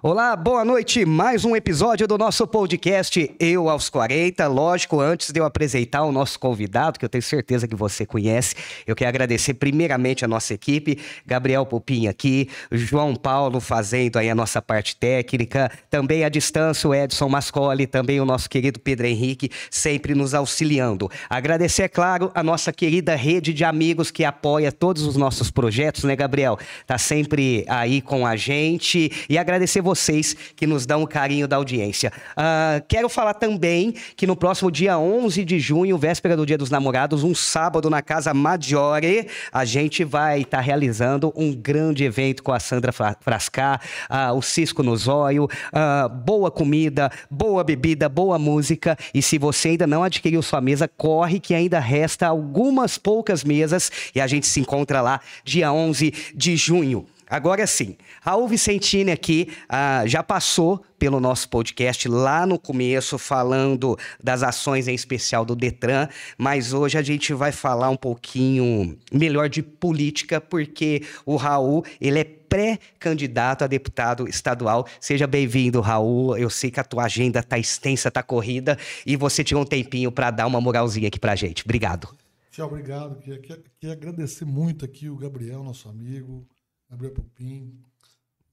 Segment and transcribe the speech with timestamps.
[0.00, 1.04] Olá, boa noite.
[1.04, 4.46] Mais um episódio do nosso podcast Eu aos 40.
[4.46, 8.54] Lógico, antes de eu apresentar o nosso convidado, que eu tenho certeza que você conhece,
[8.86, 14.36] eu quero agradecer primeiramente a nossa equipe, Gabriel Pupim aqui, João Paulo fazendo aí a
[14.36, 19.50] nossa parte técnica, também à distância o Edson Mascoli, também o nosso querido Pedro Henrique,
[19.68, 21.10] sempre nos auxiliando.
[21.28, 26.04] Agradecer, é claro, a nossa querida rede de amigos que apoia todos os nossos projetos,
[26.04, 26.56] né, Gabriel?
[26.86, 31.56] Tá sempre aí com a gente e agradecer vocês que nos dão o carinho da
[31.56, 32.12] audiência.
[32.32, 36.68] Uh, quero falar também que no próximo dia 11 de junho, véspera do Dia dos
[36.68, 42.42] Namorados, um sábado na Casa Maggiore, a gente vai estar tá realizando um grande evento
[42.42, 48.38] com a Sandra Frascar, uh, o Cisco no Zóio, uh, boa comida, boa bebida, boa
[48.38, 48.94] música.
[49.14, 53.90] E se você ainda não adquiriu sua mesa, corre que ainda resta algumas poucas mesas
[54.14, 57.06] e a gente se encontra lá dia 11 de junho.
[57.30, 57.96] Agora sim,
[58.28, 64.86] Raul Vicentini aqui ah, já passou pelo nosso podcast lá no começo, falando das ações
[64.86, 66.06] em especial do Detran,
[66.36, 72.18] mas hoje a gente vai falar um pouquinho melhor de política, porque o Raul, ele
[72.18, 74.86] é pré-candidato a deputado estadual.
[75.00, 76.36] Seja bem-vindo, Raul.
[76.36, 80.12] Eu sei que a tua agenda tá extensa, tá corrida, e você tirou um tempinho
[80.12, 81.64] para dar uma moralzinha aqui pra gente.
[81.64, 82.14] Obrigado.
[82.50, 83.18] Tchau, obrigado.
[83.20, 86.46] Queria, queria agradecer muito aqui o Gabriel, nosso amigo,
[86.90, 87.87] Gabriel Pupim,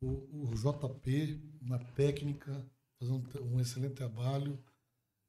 [0.06, 2.64] o, o JP na técnica,
[3.00, 4.60] fazendo um excelente trabalho.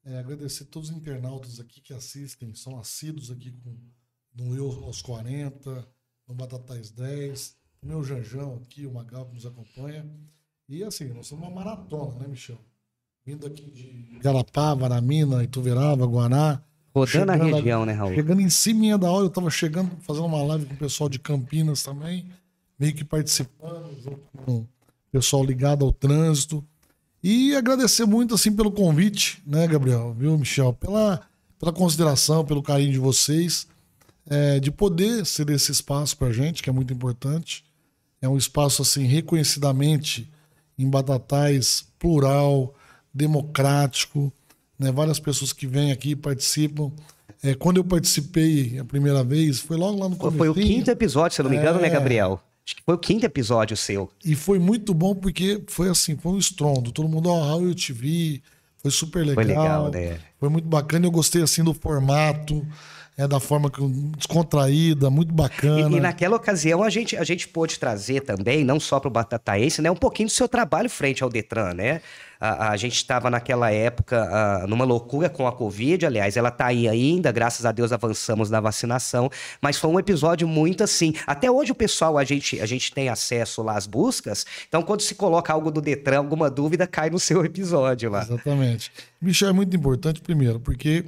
[0.04, 3.76] É, agradecer a todos os internautas aqui que assistem, são assíduos aqui com,
[4.34, 5.88] no Eu aos 40,
[6.28, 10.09] no Batatais 10, o meu Janjão aqui, o Magal que nos acompanha.
[10.68, 12.59] E assim, nós somos uma maratona, né, Michel?
[13.24, 16.62] Vindo aqui de Garapá, Varamina, Ituverava, Guará.
[16.95, 18.15] Rodando a região, né, Raul?
[18.15, 21.18] Chegando em cima da hora, eu estava chegando, fazendo uma live com o pessoal de
[21.18, 22.30] Campinas também
[22.78, 24.69] meio que participando, junto com o
[25.11, 26.65] pessoal ligado ao trânsito.
[27.23, 31.21] E agradecer muito assim pelo convite, né, Gabriel, viu, Michel, pela,
[31.59, 33.67] pela consideração, pelo carinho de vocês,
[34.28, 37.65] é, de poder ser esse espaço para gente, que é muito importante.
[38.21, 40.31] É um espaço assim reconhecidamente
[40.78, 42.75] em Batatais plural,
[43.13, 44.33] democrático,
[44.78, 44.93] né?
[44.93, 46.93] Várias pessoas que vêm aqui participam.
[47.43, 50.37] É, quando eu participei a primeira vez, foi logo lá no começo.
[50.37, 51.91] Foi o quinto episódio, se eu não me engano, né, é...
[51.91, 52.41] né, Gabriel?
[52.66, 54.10] Acho que foi o quinto episódio seu.
[54.24, 56.91] E foi muito bom porque foi assim, foi um estrondo.
[56.91, 58.42] Todo mundo, ó, oh, eu te vi.
[58.78, 59.34] Foi super legal.
[59.36, 60.18] Foi legal, né?
[60.41, 61.07] Foi muito bacana.
[61.07, 62.66] Eu gostei assim do formato
[63.18, 63.80] é da forma que
[64.16, 65.89] descontraída, muito bacana.
[65.91, 69.10] E, e, naquela ocasião a gente, a gente pôde trazer também, não só para o
[69.10, 72.03] Batataense, né, um pouquinho do seu trabalho frente ao Detran, né?
[72.39, 76.66] A, a gente estava naquela época a, numa loucura com a Covid, aliás, ela está
[76.66, 79.30] aí ainda, graças a Deus avançamos na vacinação,
[79.63, 81.15] mas foi um episódio muito assim.
[81.27, 85.01] Até hoje o pessoal, a gente, a gente tem acesso lá às buscas, então quando
[85.01, 88.21] se coloca algo do Detran, alguma dúvida, cai no seu episódio lá.
[88.21, 88.92] Exatamente.
[89.18, 91.07] Bicho, é muito importante, primeiro, porque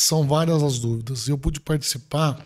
[0.00, 1.28] são várias as dúvidas.
[1.28, 2.44] Eu pude participar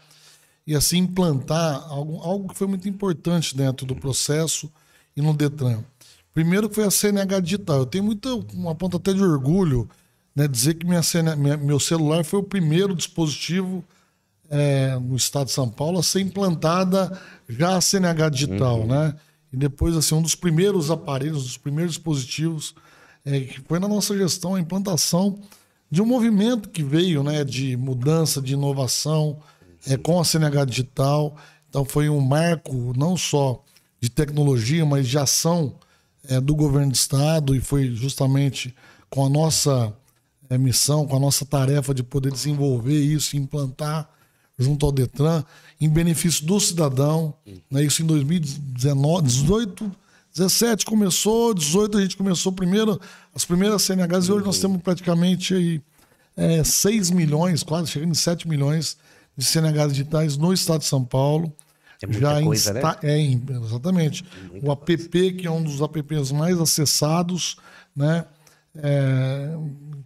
[0.66, 4.70] e assim implantar algo, algo que foi muito importante dentro do processo
[5.16, 5.82] e no Detran.
[6.32, 7.78] Primeiro foi a CNH digital.
[7.81, 9.88] Eu tenho muita, uma ponta até de orgulho
[10.34, 13.84] né, dizer que minha, CNH, minha meu celular foi o primeiro dispositivo
[14.49, 17.19] é, no estado de São Paulo a ser implantada
[17.49, 18.87] já a CNH digital, uhum.
[18.87, 19.14] né?
[19.52, 22.75] E depois, assim, um dos primeiros aparelhos, dos primeiros dispositivos
[23.25, 25.38] é, que foi na nossa gestão a implantação
[25.93, 29.39] de um movimento que veio né, de mudança, de inovação
[29.87, 31.37] é, com a CNH Digital.
[31.69, 33.62] Então foi um marco não só
[34.00, 35.75] de tecnologia, mas de ação
[36.27, 38.75] é, do governo do Estado e foi justamente
[39.11, 39.94] com a nossa
[40.49, 44.09] é, missão, com a nossa tarefa de poder desenvolver isso, implantar
[44.59, 45.45] junto ao Detran,
[45.79, 47.35] em benefício do cidadão.
[47.71, 49.93] Né, isso em 2019, 18,
[50.34, 53.00] 17 começou, 18 a gente começou primeiro
[53.34, 55.82] as primeiras CNHs e hoje nós temos praticamente aí,
[56.37, 58.96] é, 6 milhões, quase chegando em 7 milhões
[59.37, 61.52] de CNHs digitais no estado de São Paulo.
[62.02, 62.81] É muita já coisa, né?
[63.02, 63.20] É,
[63.64, 64.25] exatamente.
[64.62, 65.32] O app, coisa.
[65.32, 67.56] que é um dos apps mais acessados,
[67.94, 68.25] né?
[68.75, 69.55] É,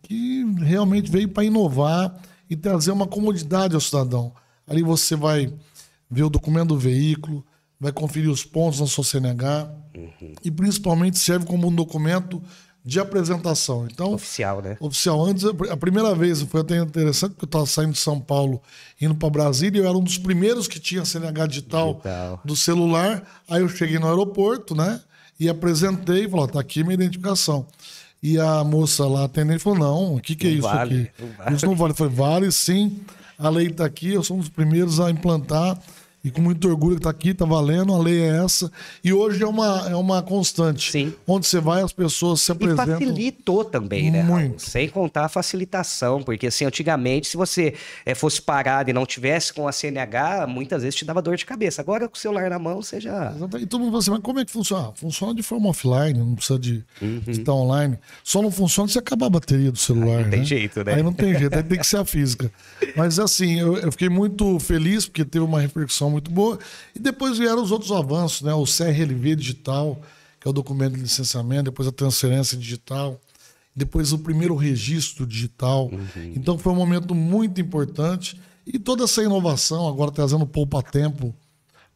[0.02, 2.14] que realmente veio para inovar
[2.50, 4.32] e trazer uma comodidade ao cidadão.
[4.66, 5.52] Ali você vai
[6.10, 7.44] ver o documento do veículo,
[7.78, 10.34] vai conferir os pontos na sua CNH uhum.
[10.42, 12.42] e principalmente serve como um documento
[12.86, 13.88] de apresentação.
[13.90, 14.76] Então, oficial, né?
[14.78, 15.20] Oficial.
[15.24, 18.62] Antes, a primeira vez foi até interessante, porque eu estava saindo de São Paulo,
[19.00, 22.54] indo para Brasília, e eu era um dos primeiros que tinha CNH digital, digital, do
[22.54, 23.24] celular.
[23.48, 25.00] Aí eu cheguei no aeroporto, né?
[25.38, 27.66] E apresentei e falou: tá aqui minha identificação.
[28.22, 31.10] E a moça lá atendendo falou: não, o que, que é isso vale, aqui?
[31.20, 31.56] Não vale.
[31.56, 31.90] Isso não vale.
[31.90, 33.00] Eu falei: vale sim,
[33.36, 35.76] a lei está aqui, eu sou um dos primeiros a implantar
[36.26, 38.70] E com muito orgulho que está aqui, está valendo, a lei é essa.
[39.04, 40.90] E hoje é uma, é uma constante.
[40.90, 41.14] Sim.
[41.26, 42.86] Onde você vai, as pessoas se E apresentam.
[42.98, 44.22] facilitou também, né?
[44.24, 44.60] Muito.
[44.62, 47.74] Sem contar a facilitação, porque assim, antigamente, se você
[48.04, 51.46] eh, fosse parado e não tivesse com a CNH, muitas vezes te dava dor de
[51.46, 51.80] cabeça.
[51.80, 53.32] Agora, com o celular na mão, você já.
[53.36, 53.62] Exatamente.
[53.62, 54.88] E todo mundo fala assim, mas como é que funciona?
[54.88, 57.20] Ah, Funciona de forma offline, não precisa de, Uhum.
[57.28, 57.98] estar online.
[58.24, 60.22] Só não funciona se acabar a bateria do celular.
[60.24, 60.44] não tem né?
[60.44, 60.94] jeito, né?
[60.94, 62.50] Aí não tem jeito, aí tem que ser a física.
[62.96, 66.58] Mas assim, eu, eu fiquei muito feliz porque teve uma repercussão muito boa.
[66.94, 68.52] E depois vieram os outros avanços, né?
[68.54, 70.00] O CRLV digital,
[70.40, 73.20] que é o documento de licenciamento, depois a transferência digital,
[73.74, 75.90] depois o primeiro registro digital.
[75.92, 76.32] Uhum.
[76.34, 78.40] Então foi um momento muito importante.
[78.66, 81.34] E toda essa inovação, agora trazendo poupa-tempo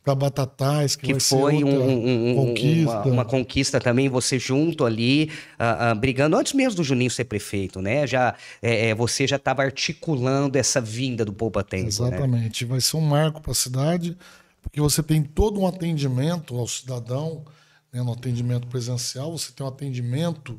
[0.02, 2.91] para Batatais, que, Que foi um- um- um- conquista.
[3.02, 7.25] Uma, uma conquista também, você junto ali, ah, ah, brigando, antes mesmo do Juninho ser
[7.25, 8.06] prefeito, né?
[8.06, 11.82] Já, é, é, você já estava articulando essa vinda do Poupa Tempo.
[11.85, 11.88] Né?
[11.88, 12.64] Exatamente.
[12.64, 14.17] Vai ser um marco para a cidade,
[14.62, 17.44] porque você tem todo um atendimento ao cidadão,
[17.93, 20.59] né, no atendimento presencial, você tem um atendimento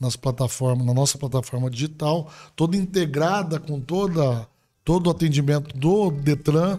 [0.00, 4.48] nas plataformas, na nossa plataforma digital, toda integrada com toda
[4.82, 6.78] todo o atendimento do Detran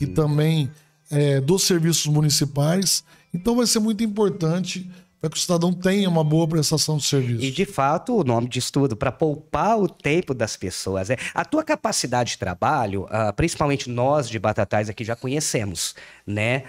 [0.00, 0.70] e também
[1.10, 3.04] é, dos serviços municipais.
[3.32, 4.88] Então vai ser muito importante
[5.20, 7.44] para que o cidadão tenha uma boa prestação de serviço.
[7.44, 11.10] E de fato, o nome disso tudo, para poupar o tempo das pessoas.
[11.10, 11.16] É.
[11.34, 15.94] A tua capacidade de trabalho, ah, principalmente nós de Batatais aqui já conhecemos,
[16.26, 16.62] né?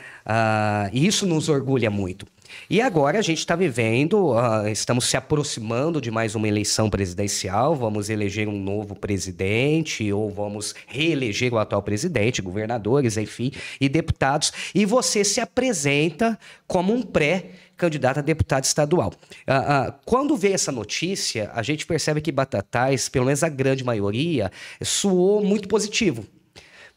[0.92, 2.26] E isso nos orgulha muito.
[2.70, 7.76] E agora a gente está vivendo, ah, estamos se aproximando de mais uma eleição presidencial,
[7.76, 14.52] vamos eleger um novo presidente ou vamos reeleger o atual presidente, governadores, enfim, e deputados.
[14.74, 19.14] E você se apresenta como um pré candidato a deputado estadual.
[19.48, 23.84] Ah, ah, quando veio essa notícia, a gente percebe que Batatais, pelo menos a grande
[23.84, 24.52] maioria,
[24.84, 26.26] soou muito positivo.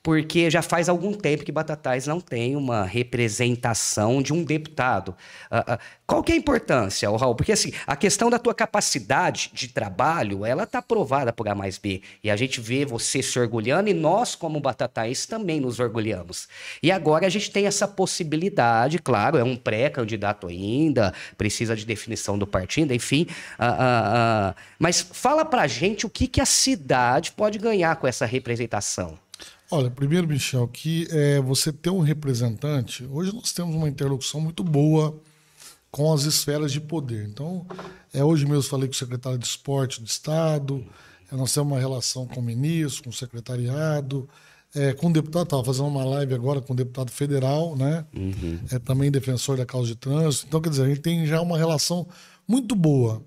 [0.03, 5.15] Porque já faz algum tempo que Batatais não tem uma representação de um deputado.
[5.49, 7.37] Ah, ah, qual que é a importância, Raul?
[7.37, 11.79] Porque assim, a questão da tua capacidade de trabalho, ela está provada por A mais
[11.79, 12.03] B.
[12.23, 16.49] E a gente vê você se orgulhando e nós, como Batatais, também nos orgulhamos.
[16.83, 22.37] E agora a gente tem essa possibilidade, claro, é um pré-candidato ainda, precisa de definição
[22.37, 23.27] do partido, enfim.
[23.59, 29.17] ah, mas fala pra gente o que, que a cidade pode ganhar com essa representação.
[29.75, 33.09] Olha, primeiro, Michel, que é, você ter um representante.
[33.11, 35.19] Hoje nós temos uma interlocução muito boa
[35.91, 37.27] com as esferas de poder.
[37.27, 37.67] Então,
[38.13, 40.85] é, hoje mesmo falei com o secretário de esporte do Estado,
[41.33, 44.29] é, nós temos uma relação com o ministro, com o secretariado,
[44.75, 48.05] é, com o deputado, estava fazendo uma live agora com o deputado federal, né?
[48.71, 50.49] É também defensor da causa de trânsito.
[50.49, 52.07] Então, quer dizer, a gente tem já uma relação
[52.47, 53.23] muito boa.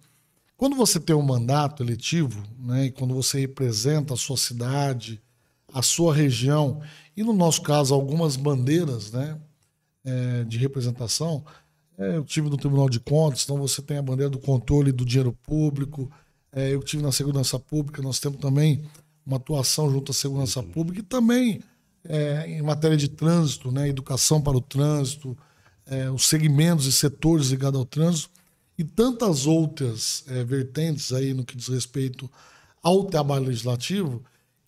[0.56, 5.20] Quando você tem um mandato eletivo, né, e quando você representa a sua cidade,
[5.76, 6.82] a sua região,
[7.18, 9.38] e no nosso caso, algumas bandeiras né,
[10.06, 11.44] é, de representação,
[11.98, 15.04] é, eu tive no Tribunal de Contas, então você tem a bandeira do controle do
[15.04, 16.10] dinheiro público,
[16.50, 18.86] é, eu tive na segurança pública, nós temos também
[19.26, 21.60] uma atuação junto à segurança pública e também
[22.06, 25.38] é, em matéria de trânsito, né, educação para o trânsito,
[25.86, 28.30] é, os segmentos e setores ligados ao trânsito
[28.78, 32.32] e tantas outras é, vertentes aí no que diz respeito
[32.82, 34.24] ao trabalho legislativo,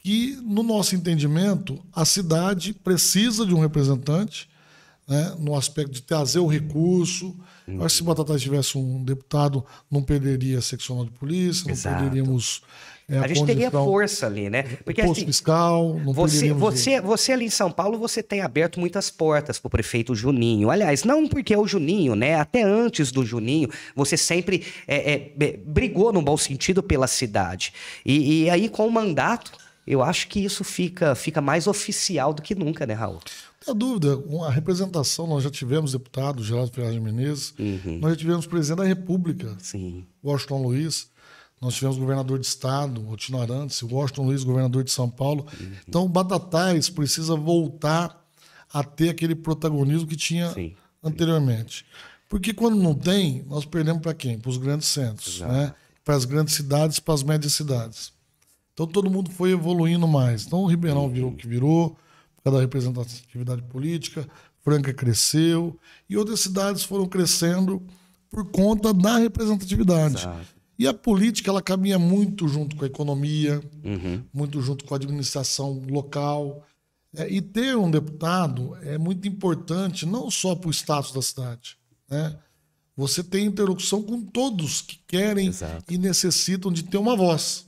[0.07, 4.47] que no nosso entendimento a cidade precisa de um representante,
[5.05, 7.35] né, no aspecto de trazer o recurso.
[7.67, 11.73] Eu acho que se Batatais tivesse um deputado, não perderia a seccional de polícia, não
[11.73, 11.97] Exato.
[11.97, 12.61] perderíamos
[13.09, 14.63] é, a gente teria força ali, né?
[14.83, 18.81] Porque posto assim, fiscal, não Você, você, você ali em São Paulo, você tem aberto
[18.81, 20.69] muitas portas para o prefeito Juninho.
[20.69, 22.35] Aliás, não porque é o Juninho, né?
[22.35, 27.73] Até antes do Juninho, você sempre é, é, brigou, no bom sentido, pela cidade.
[28.05, 29.53] E, e aí, com o mandato,
[29.87, 33.19] eu acho que isso fica, fica mais oficial do que nunca, né, Raul?
[33.65, 37.53] Não há dúvida, a representação, nós já tivemos deputado, Geraldo Ferraz de Menezes,
[38.01, 40.05] nós já tivemos presidente da República, Sim.
[40.23, 41.09] Washington Luiz,
[41.61, 45.47] nós tivemos governador de estado, Otino Arantes, Washington Luiz, governador de São Paulo.
[45.87, 48.25] Então, o Batatais precisa voltar
[48.71, 50.75] a ter aquele protagonismo que tinha Sim.
[51.03, 51.85] anteriormente.
[52.29, 54.37] Porque quando não tem, nós perdemos para quem?
[54.37, 55.73] Para os grandes centros, né?
[56.03, 58.11] para as grandes cidades, para as médias cidades.
[58.77, 60.45] Então todo mundo foi evoluindo mais.
[60.45, 61.97] Então o Ribeirão virou o que virou,
[62.35, 64.29] por causa da representatividade política,
[64.59, 67.81] Franca cresceu, e outras cidades foram crescendo
[68.29, 70.17] por conta da representatividade.
[70.17, 70.55] Exato.
[70.77, 73.59] E a política ela caminha muito junto com a economia,
[74.31, 76.63] muito junto com a administração local.
[77.15, 81.79] É, e ter um deputado é muito importante, não só para o status da cidade.
[82.07, 82.37] Né?
[82.97, 85.85] Você tem interlocução com todos que querem Exato.
[85.87, 87.67] e necessitam de ter uma voz.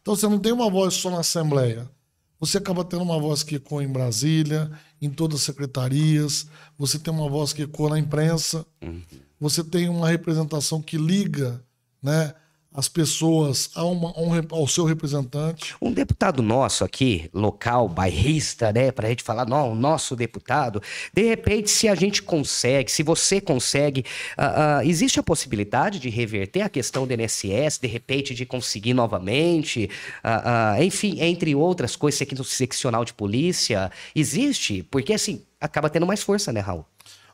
[0.00, 1.90] Então você não tem uma voz só na Assembleia.
[2.38, 4.70] você acaba tendo uma voz que ecoa em Brasília,
[5.02, 6.46] em todas as secretarias,
[6.78, 9.02] você tem uma voz que ecoa na imprensa, uhum.
[9.40, 11.60] você tem uma representação que liga
[12.00, 12.32] né,
[12.74, 14.12] as pessoas a uma,
[14.50, 15.76] ao seu representante.
[15.80, 20.82] Um deputado nosso aqui, local, bairrista, né, para a gente falar, não, o nosso deputado,
[21.12, 24.04] de repente, se a gente consegue, se você consegue,
[24.36, 28.92] uh, uh, existe a possibilidade de reverter a questão do INSS, de repente, de conseguir
[28.92, 29.88] novamente,
[30.24, 34.82] uh, enfim, entre outras coisas, aqui no seccional de polícia, existe?
[34.90, 36.84] Porque, assim, acaba tendo mais força, né, Raul?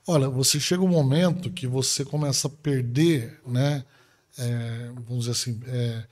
[0.06, 3.85] Olha, você chega um momento que você começa a perder, né?
[4.40, 6.04] É, vamos dizer assim, é,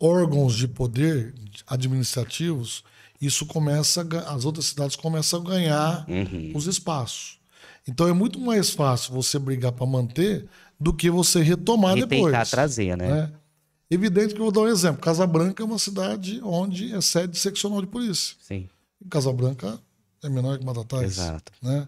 [0.00, 1.34] órgãos de poder
[1.66, 2.82] administrativos,
[3.20, 6.52] isso começa, as outras cidades começam a ganhar uhum.
[6.54, 7.38] os espaços.
[7.86, 10.46] Então é muito mais fácil você brigar para manter
[10.80, 12.32] do que você retomar e depois.
[12.32, 13.08] tentar trazer, né?
[13.08, 13.32] né?
[13.90, 15.00] Evidente que eu vou dar um exemplo.
[15.00, 18.34] Casa Branca é uma cidade onde é sede seccional de polícia.
[18.40, 18.68] Sim.
[19.10, 19.78] Casa Branca
[20.22, 21.18] é menor que Batatais.
[21.18, 21.52] Exato.
[21.62, 21.86] Né?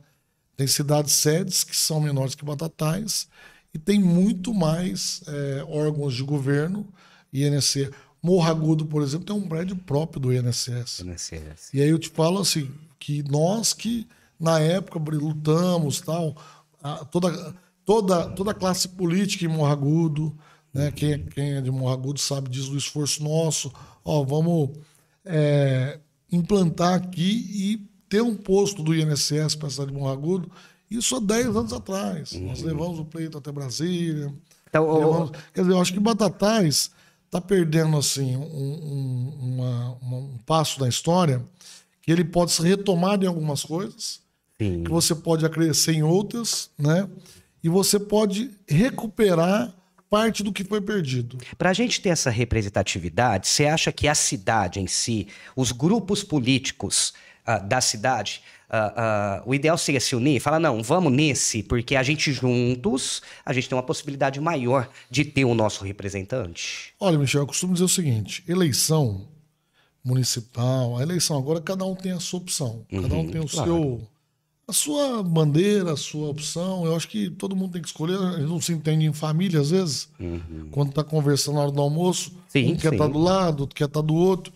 [0.57, 3.27] Tem cidades sedes que são menores que Batatais
[3.77, 6.89] e tem muito mais é, órgãos de governo,
[7.31, 7.91] INSS.
[8.23, 11.01] Morro Agudo, por exemplo, tem um prédio próprio do INSS.
[11.01, 11.75] INSS.
[11.75, 14.09] E aí eu te falo assim, que nós que
[14.41, 16.35] na época lutamos tal,
[16.83, 17.55] a, toda,
[17.85, 20.39] toda, toda a classe política em Morro Agudo,
[20.73, 23.71] né, quem, é, quem é de Morro Agudo sabe disso, do esforço nosso,
[24.03, 24.71] ó, vamos
[25.23, 26.01] é,
[26.33, 30.51] implantar aqui e ter um posto do INSS para a cidade de Morro Agudo,
[30.91, 32.33] isso há 10 anos atrás.
[32.33, 32.49] Uhum.
[32.49, 34.33] Nós levamos o pleito até Brasília.
[34.69, 35.31] Então, levamos...
[35.53, 36.91] Quer dizer, eu acho que Batatais
[37.25, 41.43] está perdendo assim um, um, uma, uma, um passo da história
[42.01, 44.21] que ele pode ser retomado em algumas coisas,
[44.61, 44.85] Sim.
[44.85, 47.09] que você pode acrescer em outras, né?
[47.63, 49.75] E você pode recuperar
[50.09, 51.37] parte do que foi perdido.
[51.59, 55.27] Para a gente ter essa representatividade, você acha que a cidade em si,
[55.57, 57.13] os grupos políticos
[57.47, 61.95] uh, da cidade, Uh, o ideal seria se unir e falar: não, vamos nesse, porque
[61.95, 66.93] a gente juntos, a gente tem uma possibilidade maior de ter o nosso representante.
[66.99, 69.29] Olha, Michel, eu costumo dizer o seguinte: eleição
[70.05, 73.41] municipal, a eleição agora cada um tem a sua opção, uhum, cada um uhum, tem
[73.41, 73.71] o claro.
[73.71, 74.09] seu.
[74.69, 78.19] A sua bandeira, a sua opção, eu acho que todo mundo tem que escolher.
[78.19, 80.67] A gente não se entende em família, às vezes, uhum.
[80.73, 83.77] quando está conversando na hora do almoço, sim, um quer estar tá do lado, outro
[83.77, 84.53] quer estar tá do outro.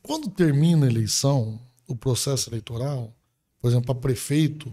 [0.00, 3.12] Quando termina a eleição, o processo eleitoral,
[3.60, 4.72] por exemplo, para prefeito,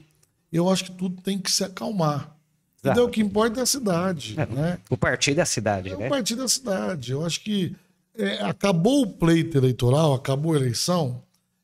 [0.51, 2.35] eu acho que tudo tem que se acalmar.
[2.83, 3.03] Exato.
[3.03, 4.35] o que importa é a cidade.
[4.37, 4.77] É, né?
[4.89, 6.05] O partido é a cidade, é né?
[6.05, 7.11] O partido é a cidade.
[7.11, 7.75] Eu acho que
[8.15, 11.21] é, acabou o pleito eleitoral, acabou a eleição.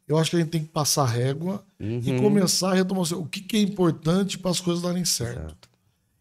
[0.07, 2.01] Eu acho que a gente tem que passar régua uhum.
[2.03, 5.39] e começar a retomar o que, que é importante para as coisas darem certo.
[5.39, 5.71] Exato.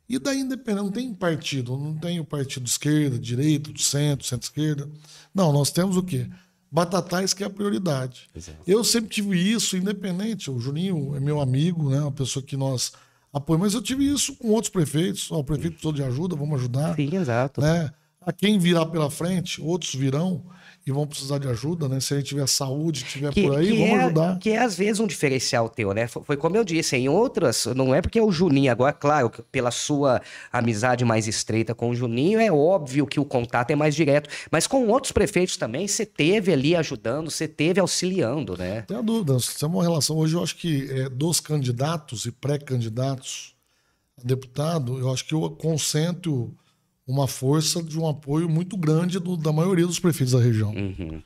[0.09, 4.89] E daí, independente, não tem partido, não tem o partido esquerda, direita, do centro, centro-esquerda.
[5.33, 6.29] Não, nós temos o quê?
[6.71, 8.29] Batatais que é a prioridade.
[8.35, 8.59] Exato.
[8.67, 10.50] Eu sempre tive isso, independente.
[10.50, 12.00] O Juninho é meu amigo, né?
[12.00, 12.93] Uma pessoa que nós
[13.33, 15.31] apoiamos, mas eu tive isso com outros prefeitos.
[15.31, 16.95] O prefeito precisou de ajuda, vamos ajudar.
[16.95, 17.61] Sim, exato.
[17.61, 17.91] Né?
[18.21, 20.45] A quem virá pela frente, outros virão
[20.87, 22.01] e vão precisar de ajuda, né?
[22.01, 24.39] Se a gente tiver saúde, tiver que, por aí, vamos é, ajudar.
[24.39, 26.07] Que é às vezes um diferencial teu, né?
[26.07, 29.71] Foi como eu disse, em outras, não é porque é o Juninho agora, claro, pela
[29.71, 30.23] sua
[30.53, 34.67] amizade mais estreita com o Juninho, é óbvio que o contato é mais direto, mas
[34.67, 38.83] com outros prefeitos também, você teve ali ajudando, você teve auxiliando, né?
[38.83, 43.55] Tem a dúvida, temos uma relação hoje, eu acho que é, dos candidatos e pré-candidatos
[44.19, 46.55] a deputado, eu acho que eu concentro
[47.11, 50.71] uma força de um apoio muito grande do, da maioria dos prefeitos da região.
[50.71, 51.23] Uhum.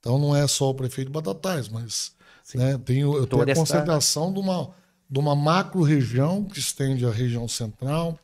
[0.00, 2.12] Então não é só o prefeito de Batatais, mas
[2.54, 4.70] né, tenho, eu tenho a concentração de uma,
[5.08, 8.18] de uma macro região que estende a região central,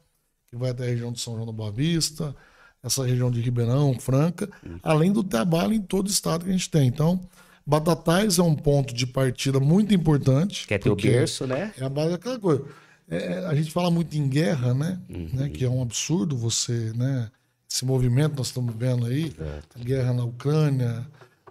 [0.49, 2.35] que vai até a região de São João da Boa Vista,
[2.83, 4.79] essa região de Ribeirão, Franca, uhum.
[4.83, 6.87] além do trabalho em todo o estado que a gente tem.
[6.87, 7.21] Então,
[7.67, 10.67] Batatais é um ponto de partida muito importante.
[10.67, 11.73] Que é teu berço, né?
[11.79, 12.65] É a base daquela coisa.
[13.09, 14.99] É, é, a gente fala muito em guerra, né?
[15.09, 15.29] Uhum.
[15.33, 15.49] né?
[15.49, 17.31] Que é um absurdo você, né?
[17.71, 19.35] Esse movimento nós estamos vendo aí,
[19.79, 21.07] guerra na Ucrânia,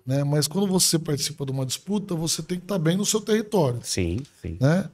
[0.05, 0.23] né?
[0.23, 3.79] Mas quando você participa de uma disputa, você tem que estar bem no seu território.
[3.83, 4.57] Sim, sim.
[4.59, 4.89] Né?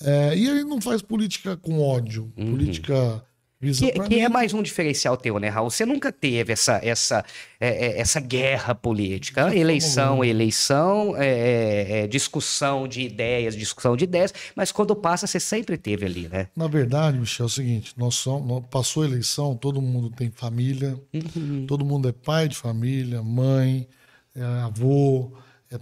[0.00, 2.52] É, e aí não faz política com ódio, uhum.
[2.52, 3.24] política
[3.60, 5.68] que, que é mais um diferencial teu, né, Raul?
[5.68, 7.24] Você nunca teve essa, essa,
[7.58, 9.52] é, é essa guerra política.
[9.54, 15.40] Eleição, eleição, é, é, é, discussão de ideias, discussão de ideias, mas quando passa, você
[15.40, 16.46] sempre teve ali, né?
[16.54, 20.96] Na verdade, Michel, é o seguinte: nós somos, passou a eleição, todo mundo tem família,
[21.12, 21.66] uhum.
[21.66, 23.88] todo mundo é pai de família, mãe,
[24.36, 25.32] é avô,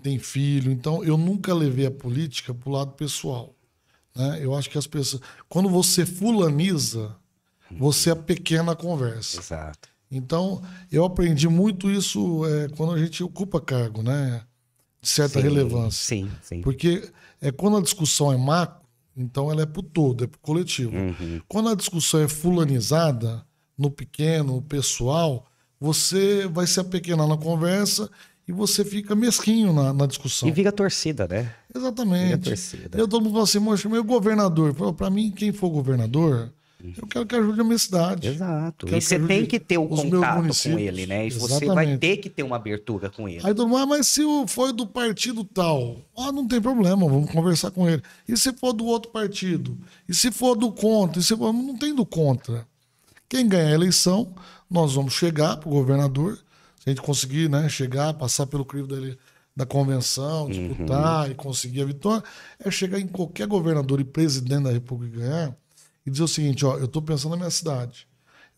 [0.02, 0.72] tem filho.
[0.72, 3.54] Então, eu nunca levei a política para o lado pessoal.
[4.14, 4.40] Né?
[4.40, 5.22] Eu acho que as pessoas.
[5.46, 7.14] Quando você fulaniza
[7.70, 9.40] você é pequena conversa.
[9.40, 9.88] Exato.
[10.10, 14.42] Então, eu aprendi muito isso é, quando a gente ocupa cargo, né?
[15.06, 16.16] de certa Sim, relevância.
[16.16, 16.60] Sim, sim.
[16.62, 17.08] Porque
[17.40, 18.84] é quando a discussão é macro,
[19.16, 20.96] então ela é para o todo, é para o coletivo.
[20.96, 21.40] Uhum.
[21.46, 23.46] Quando a discussão é fulanizada,
[23.78, 25.46] no pequeno, no pessoal,
[25.78, 28.10] você vai se apequenar na conversa
[28.48, 30.48] e você fica mesquinho na, na discussão.
[30.48, 31.54] E vira torcida, né?
[31.74, 32.26] Exatamente.
[32.26, 32.98] Vira torcida.
[32.98, 34.74] Eu todo mundo fala assim, moxa, meu governador.
[34.94, 38.28] Para mim, quem for governador, eu quero que ajude a minha cidade.
[38.28, 38.86] Exato.
[38.86, 41.26] Quero E você tem que ter o contato com ele, né?
[41.26, 42.00] E você vai Exatamente.
[42.00, 43.40] ter que ter uma abertura com ele.
[43.42, 47.30] Aí todo mundo, ah, mas se foi do partido tal, ah, não tem problema, vamos
[47.30, 48.02] conversar com ele.
[48.28, 49.76] E se for do outro partido?
[50.08, 51.20] E se for do contra?
[51.20, 51.52] E se for...
[51.52, 52.66] Não tem do contra.
[53.28, 54.34] Quem ganhar a eleição,
[54.70, 56.36] nós vamos chegar para o governador,
[56.78, 59.18] se a gente conseguir né, chegar, passar pelo crivo dele,
[59.56, 62.22] da convenção, disputar e conseguir a vitória,
[62.60, 65.56] é chegar em qualquer governador e presidente da República e ganhar
[66.06, 68.06] e dizer o seguinte, ó, eu estou pensando na minha cidade.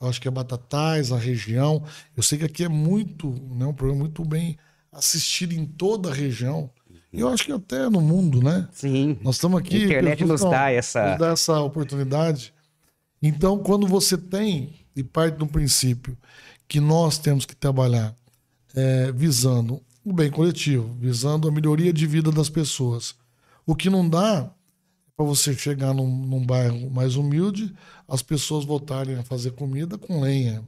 [0.00, 1.82] Eu acho que é Batatais, a região.
[2.16, 4.56] Eu sei que aqui é muito, né, um programa muito bem
[4.92, 6.70] assistido em toda a região.
[7.12, 8.68] E eu acho que até no mundo, né?
[8.72, 9.18] Sim.
[9.22, 9.76] Nós estamos aqui.
[9.76, 12.52] A internet nos dá essa- nos dá essa oportunidade.
[13.22, 16.16] Então, quando você tem e parte do princípio
[16.68, 18.14] que nós temos que trabalhar
[18.74, 23.14] é, visando o bem coletivo, visando a melhoria de vida das pessoas,
[23.66, 24.50] o que não dá
[25.18, 27.74] para você chegar num, num bairro mais humilde,
[28.07, 30.62] as pessoas voltarem a fazer comida com lenha,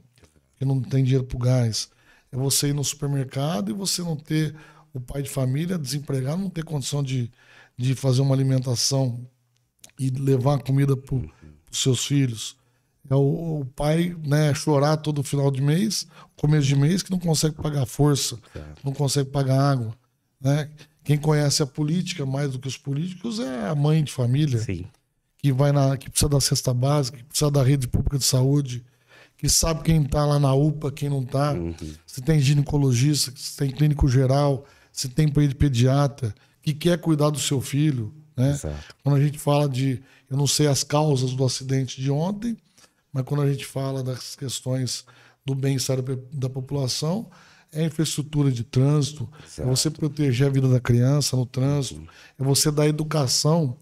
[0.57, 1.89] que não tem dinheiro para gás.
[2.29, 4.53] É você ir no supermercado e você não ter
[4.93, 7.31] o pai de família desempregado, não ter condição de,
[7.77, 9.25] de fazer uma alimentação
[9.97, 12.57] e levar a comida para os seus filhos.
[13.09, 17.19] É o, o pai né, chorar todo final de mês, começo de mês, que não
[17.19, 18.37] consegue pagar força,
[18.83, 19.95] não consegue pagar água.
[20.41, 20.69] Né?
[21.03, 24.85] Quem conhece a política mais do que os políticos é a mãe de família Sim.
[25.37, 28.83] que vai na, que precisa da cesta básica, que precisa da rede pública de saúde,
[29.37, 31.55] que sabe quem está lá na UPA, quem não está.
[32.05, 37.39] Se tem ginecologista, se tem clínico geral, se tem pe- pediatra, que quer cuidar do
[37.39, 38.51] seu filho, né?
[38.51, 38.95] Exato.
[39.03, 42.55] Quando a gente fala de, eu não sei as causas do acidente de ontem,
[43.11, 45.03] mas quando a gente fala das questões
[45.43, 45.97] do bem-estar
[46.31, 47.27] da população,
[47.71, 52.01] é a infraestrutura de trânsito, é você proteger a vida da criança no trânsito,
[52.39, 53.77] é você dar educação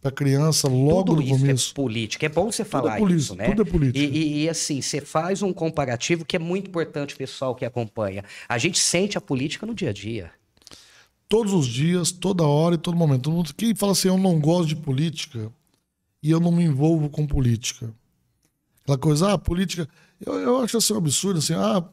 [0.00, 1.70] para a criança logo tudo no isso começo.
[1.72, 2.26] é política.
[2.26, 3.46] É bom você falar política, isso, né?
[3.48, 3.98] tudo é política.
[4.04, 8.24] E, e- e, assim, você faz um comparativo que é muito importante, pessoal que acompanha.
[8.48, 10.30] A gente sente a política no dia a dia.
[11.28, 13.22] Todos os dias, toda hora e todo momento.
[13.22, 15.52] Todo mundo- Quem fala assim, eu não gosto de política
[16.22, 17.92] e eu não me envolvo com política.
[18.84, 19.86] Aquela coisa, ah, política.
[20.24, 21.84] Eu, eu acho assim um absurdo, assim, ah,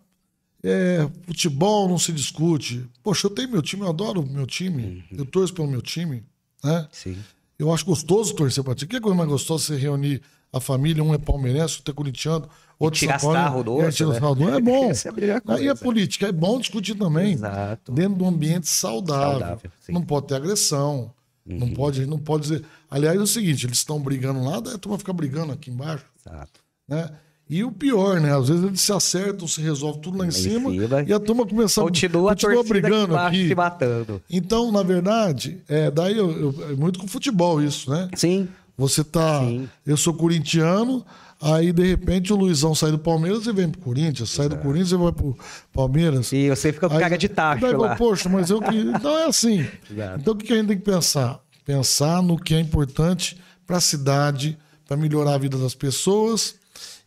[0.67, 2.85] é, futebol não se discute.
[3.03, 5.17] Poxa, eu tenho meu time, eu adoro o meu time, Uhum.
[5.19, 6.23] eu torço pelo meu time,
[6.63, 6.87] né?
[6.91, 7.17] Sim.
[7.57, 8.85] Eu acho gostoso torcer para ti.
[8.87, 12.49] Que coisa mais gostosa você reunir a família, um é palmeirense, outro é corintiano,
[12.79, 14.19] outro tirar São Paulo, do é, tirar né?
[14.19, 14.49] do outro.
[14.49, 14.91] É bom.
[14.91, 15.75] É Aí a coisa.
[15.75, 17.33] política é bom discutir também.
[17.33, 17.91] Exato.
[17.91, 19.39] Dentro de um ambiente saudável.
[19.39, 21.13] Saudável, não pode ter agressão.
[21.45, 22.65] Não pode, não pode dizer.
[22.89, 26.05] Aliás, é o seguinte, eles estão brigando lá, daí a turma fica brigando aqui embaixo,
[26.25, 26.59] Exato.
[26.87, 27.11] né?
[27.47, 28.35] E o pior, né?
[28.35, 31.03] Às vezes eles se acertam, se resolve tudo lá em em cima, cima.
[31.07, 34.19] e a turma começa Continua, a torcida brigando aqui se matando.
[34.29, 38.09] Então, na verdade, é, daí eu, eu- é muito com futebol isso, né?
[38.15, 38.47] Sim.
[38.77, 39.41] Você tá.
[39.41, 39.69] Sim.
[39.85, 41.05] Eu sou corintiano,
[41.39, 44.91] aí de repente o Luizão sai do Palmeiras e vem pro Corinthians, sai do Corinthians
[44.93, 45.37] e vai pro
[45.71, 46.31] Palmeiras.
[46.33, 47.95] E você fica com cara de tacho daí, lá.
[47.95, 48.75] Poxa, mas eu que.
[48.75, 49.65] Então é assim.
[49.91, 50.19] Exato.
[50.19, 51.39] Então o que que a gente tem que pensar?
[51.63, 56.55] Pensar no que é importante para a cidade, para melhorar a vida das pessoas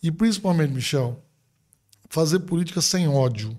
[0.02, 1.22] e principalmente, Michel,
[2.08, 3.58] fazer política sem ódio,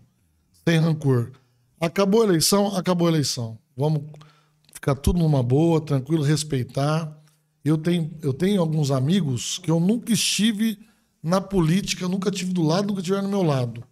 [0.68, 1.32] sem rancor.
[1.80, 3.58] Acabou a eleição, acabou a eleição.
[3.76, 4.04] Vamos
[4.74, 7.18] ficar tudo numa boa, tranquilo, respeitar.
[7.64, 10.80] Eu tenho, eu tenho alguns amigos que eu nunca estive
[11.22, 13.84] na política, nunca tive do lado, nunca estiveram no meu lado.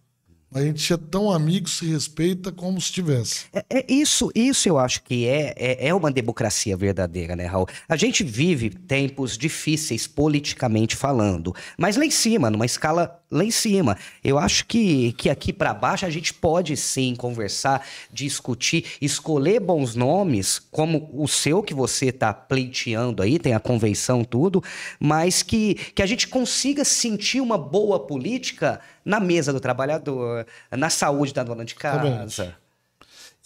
[0.52, 3.44] A gente é tão amigo, se respeita como se tivesse.
[3.52, 7.66] É, é isso, isso eu acho que é, é, é uma democracia verdadeira, né, Raul?
[7.86, 13.50] A gente vive tempos difíceis politicamente falando, mas lá em cima, numa escala lá em
[13.50, 13.96] cima.
[14.24, 19.94] Eu acho que, que aqui para baixo a gente pode sim conversar, discutir, escolher bons
[19.94, 24.62] nomes, como o seu que você está pleiteando aí, tem a convenção, tudo,
[24.98, 30.37] mas que, que a gente consiga sentir uma boa política na mesa do trabalhador,
[30.70, 32.54] na saúde da dona de casa.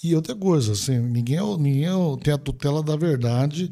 [0.03, 3.71] E outra coisa, assim, ninguém, é- ninguém é- tem a tutela da verdade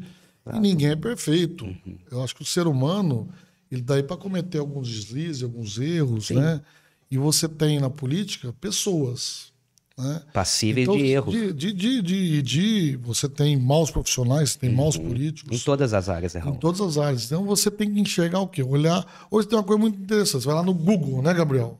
[0.53, 1.65] e ninguém é perfeito.
[1.65, 1.97] Uhum.
[2.09, 3.27] Eu acho que o ser humano,
[3.69, 6.61] ele tá aí para cometer alguns deslizes, alguns erros, né?
[7.09, 9.51] E você tem na política pessoas,
[9.97, 10.21] né?
[10.31, 11.33] Passíveis Então, de erros.
[11.33, 15.03] De, de, de, de- de- você tem maus profissionais, tem maus Uhum.
[15.03, 15.63] Em políticos.
[15.65, 16.57] todas as áreas, né, Em Raul?
[16.57, 17.25] todas as áreas.
[17.25, 18.63] Então você tem que enxergar o quê?
[18.63, 19.05] Olhar.
[19.29, 20.43] Hoje tem uma coisa muito interessante.
[20.43, 21.77] Você vai lá no Google, né, Gabriel?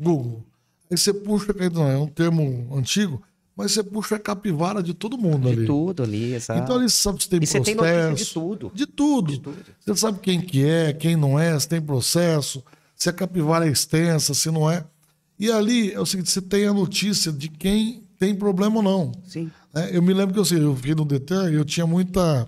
[0.00, 0.42] Google.
[0.92, 3.22] Aí você puxa, não, é um termo antigo,
[3.56, 5.66] mas você puxa a capivara de todo mundo De ali.
[5.66, 6.60] tudo ali, exato.
[6.62, 7.78] Então ali você sabe se tem E você processo.
[7.82, 8.70] tem notícia de tudo.
[8.74, 9.32] De tudo.
[9.32, 9.56] De tudo.
[9.80, 12.62] Você sabe quem que é, quem não é, se tem processo,
[12.94, 14.84] se a capivara é extensa, se não é.
[15.38, 19.12] E ali é o seguinte, você tem a notícia de quem tem problema ou não.
[19.26, 19.50] Sim.
[19.74, 22.46] É, eu me lembro que eu, sei, eu fiquei no DETER eu tinha muita,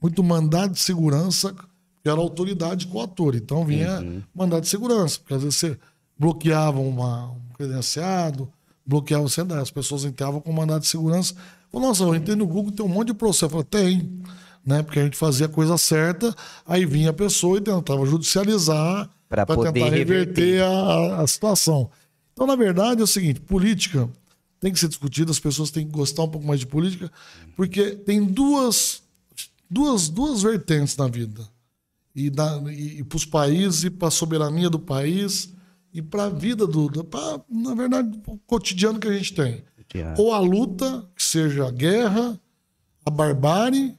[0.00, 1.54] muito mandado de segurança,
[2.02, 3.34] que era autoridade com o ator.
[3.36, 4.22] Então vinha Uhum.
[4.34, 5.78] mandado de segurança, porque às vezes você
[6.18, 8.48] bloqueava uma, um credenciado,
[8.84, 11.34] bloqueava você, as pessoas entravam com mandado de segurança.
[11.72, 13.46] Falei, nossa, eu entrei no Google, tem um monte de processo.
[13.46, 14.20] Eu falei, tem,
[14.64, 14.82] né?
[14.82, 16.34] Porque a gente fazia a coisa certa,
[16.66, 19.10] aí vinha a pessoa e tentava judicializar
[19.46, 21.90] para tentar reverter a, a- situação.
[22.32, 24.08] Então, na verdade, é o seguinte: política
[24.60, 27.10] tem que ser discutida, as pessoas têm que gostar um pouco mais de política,
[27.56, 29.02] porque tem duas,
[29.68, 31.42] duas, duas vertentes na vida.
[32.14, 35.52] E, da- e, para os países, e para a soberania do país,
[35.96, 36.88] e para a vida do.
[36.88, 39.62] do pra, na verdade, o cotidiano que a gente tem.
[40.18, 42.38] Ou a luta, que seja a guerra,
[43.04, 43.94] a barbárie,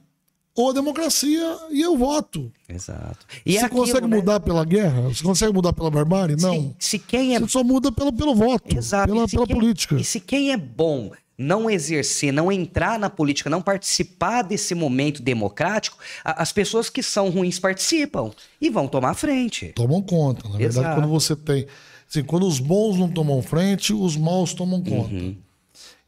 [0.54, 2.52] ou a democracia e o voto.
[2.68, 3.26] Exato.
[3.44, 4.16] E Você é aquilo, consegue né?
[4.16, 5.02] mudar pela guerra?
[5.02, 6.36] Você consegue mudar pela barbárie?
[6.36, 6.74] Não.
[6.78, 9.12] Se, se quem é Você só muda pelo, pelo voto, Exato.
[9.12, 9.94] pela, E pela quem- política.
[9.96, 15.22] E se quem é bom não exercer, não entrar na política, não participar desse momento
[15.22, 18.30] democrático, as pessoas que são ruins participam
[18.60, 19.72] e vão tomar frente.
[19.74, 20.48] Tomam conta.
[20.48, 21.00] Na verdade, Exato.
[21.00, 21.66] quando você tem.
[22.08, 25.14] Assim, quando os bons não tomam frente, os maus tomam conta.
[25.14, 25.36] Uhum.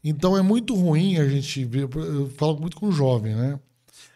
[0.03, 1.89] Então é muito ruim a gente ver.
[1.95, 3.61] Eu falo muito com o jovem, né?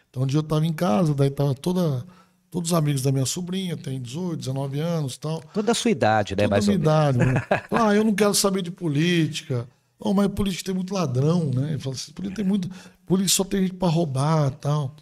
[0.09, 2.03] Então um dia eu estava em casa, daí tava toda,
[2.49, 5.43] todos os amigos da minha sobrinha, tem 18, 19 anos tal.
[5.53, 6.43] Toda a sua idade, né?
[6.43, 7.17] toda Mais a minha idade.
[7.19, 7.41] Né?
[7.69, 9.67] Ah, eu não quero saber de política.
[9.99, 11.71] Oh, mas política tem muito ladrão, né?
[11.71, 12.69] Ele fala assim, política tem muito.
[13.05, 14.95] Política só tem gente para roubar e tal.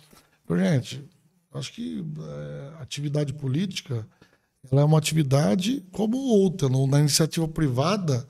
[0.49, 1.01] Eu, gente,
[1.53, 4.05] acho que é, atividade política
[4.71, 6.67] ela é uma atividade como outra.
[6.69, 8.27] No- Na iniciativa privada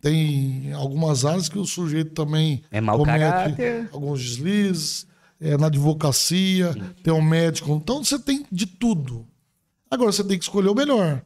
[0.00, 3.88] tem algumas áreas que o sujeito também É mau caráter.
[3.92, 5.06] alguns deslizes,
[5.40, 7.72] é, na advocacia, tem um médico.
[7.72, 9.26] Então você tem de tudo.
[9.90, 11.22] Agora você tem que escolher o melhor.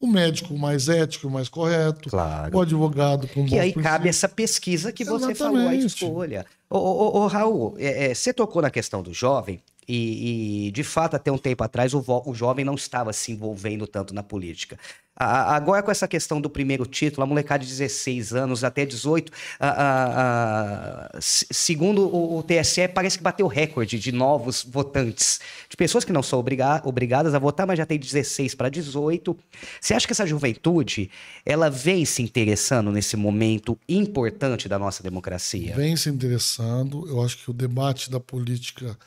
[0.00, 2.10] O médico mais ético, mais correto.
[2.10, 2.54] Claro.
[2.56, 4.16] O advogado com Que bons aí cabe princípios.
[4.16, 5.86] essa pesquisa que você falou, a Exatamente.
[5.86, 6.46] escolha.
[6.68, 10.70] Ô, ô, ô, ô, Raul, é, é, você tocou na questão do jovem, e, e,
[10.70, 14.14] de fato, até um tempo atrás, o, vo- o jovem não estava se envolvendo tanto
[14.14, 14.78] na política.
[15.16, 19.30] A- agora, com essa questão do primeiro título, a molecada de 16 anos até 18,
[19.60, 25.38] a- a- a- se- segundo o, o TSE, parece que bateu recorde de novos votantes,
[25.68, 29.36] de pessoas que não são obriga- obrigadas a votar, mas já tem 16 para 18.
[29.80, 31.08] Você acha que essa juventude,
[31.46, 35.74] ela vem se interessando nesse momento importante da nossa democracia?
[35.76, 37.08] Vem se interessando.
[37.08, 38.98] Eu acho que o debate da política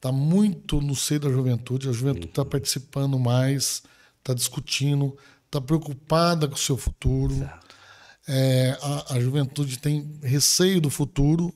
[0.00, 1.88] está muito no seio da juventude.
[1.88, 3.82] A juventude está participando mais,
[4.18, 7.34] está discutindo, está preocupada com o seu futuro.
[8.26, 11.52] É, a, a juventude tem receio do futuro.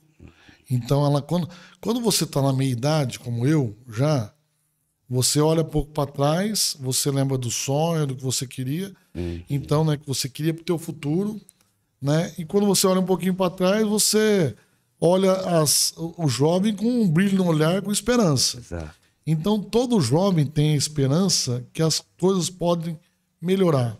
[0.70, 1.48] Então, ela quando,
[1.80, 4.30] quando você está na meia idade, como eu, já,
[5.08, 8.94] você olha um pouco para trás, você lembra do sonho, do que você queria.
[9.48, 11.40] Então, né, que você queria para o teu futuro,
[12.00, 12.34] né?
[12.36, 14.54] E quando você olha um pouquinho para trás, você
[15.00, 18.58] olha as, o, jovem com um brilho no olhar, com esperança.
[18.58, 18.94] Exato.
[19.26, 22.98] Então, todo jovem tem a esperança que as coisas podem
[23.40, 23.96] melhorar.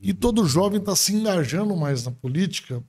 [0.00, 2.82] E todo jovem está se engajando mais na política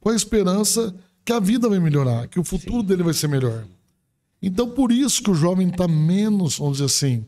[0.00, 3.64] com a esperança que a vida vai melhorar, que o futuro dele vai ser melhor.
[4.40, 7.24] Então, por isso que o jovem está menos, vamos dizer assim,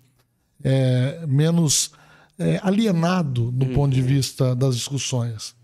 [0.63, 1.91] é, menos
[2.39, 5.58] é, alienado no ponto de vista das discussões.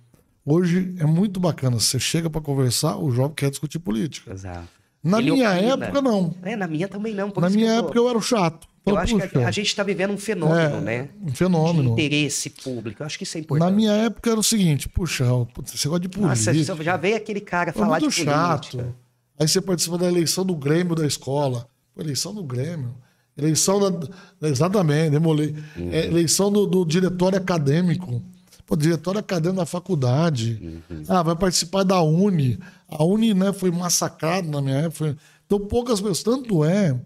[0.44, 1.78] Hoje é muito bacana.
[1.80, 4.32] Você chega para conversar, o jovem quer discutir política.
[4.32, 4.68] Exato.
[5.02, 5.72] Na Ele minha opina.
[5.86, 6.34] época, não.
[6.42, 7.32] É, na minha também não.
[7.36, 8.66] Na minha eu tô- época eu era o chato.
[8.86, 11.08] Eu Então, acho que a, a gente está vivendo um fenômeno, É, né?
[11.22, 11.94] um fenômeno.
[11.94, 13.02] De interesse público.
[13.02, 13.74] Eu acho que isso é Na importante.
[13.74, 15.24] minha época era o seguinte, puxa,
[15.64, 16.82] você gosta de Nossa, política.
[16.84, 18.70] já veio aquele cara falar muito de chato.
[18.72, 18.94] política.
[19.40, 21.66] Aí você participa da eleição do Grêmio da escola.
[21.94, 22.94] Pô, eleição do Grêmio.
[23.36, 24.08] Eleição da.
[24.48, 25.54] Exatamente, demolei.
[25.76, 25.90] Uhum.
[25.90, 28.22] É, eleição do, do diretório acadêmico.
[28.66, 30.82] Pô, diretório acadêmico da faculdade.
[30.90, 31.02] Uhum.
[31.08, 32.58] Ah, vai participar da Uni.
[32.88, 35.16] A Uni né, foi massacrada na minha época.
[35.46, 36.22] Então, poucas pessoas.
[36.22, 36.98] Tanto é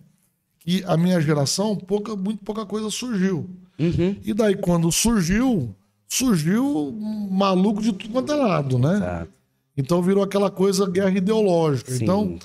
[0.60, 3.50] que a minha geração, pouca, muito pouca coisa surgiu.
[3.78, 4.16] Uhum.
[4.24, 5.74] E daí, quando surgiu,
[6.06, 6.92] surgiu
[7.30, 8.96] maluco de tudo quanto é lado, né?
[8.96, 9.38] Exato.
[9.76, 11.92] Então virou aquela coisa guerra ideológica.
[11.92, 12.02] Sim.
[12.02, 12.38] Então,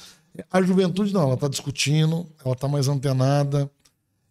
[0.52, 3.70] a juventude não, ela está discutindo, ela está mais antenada,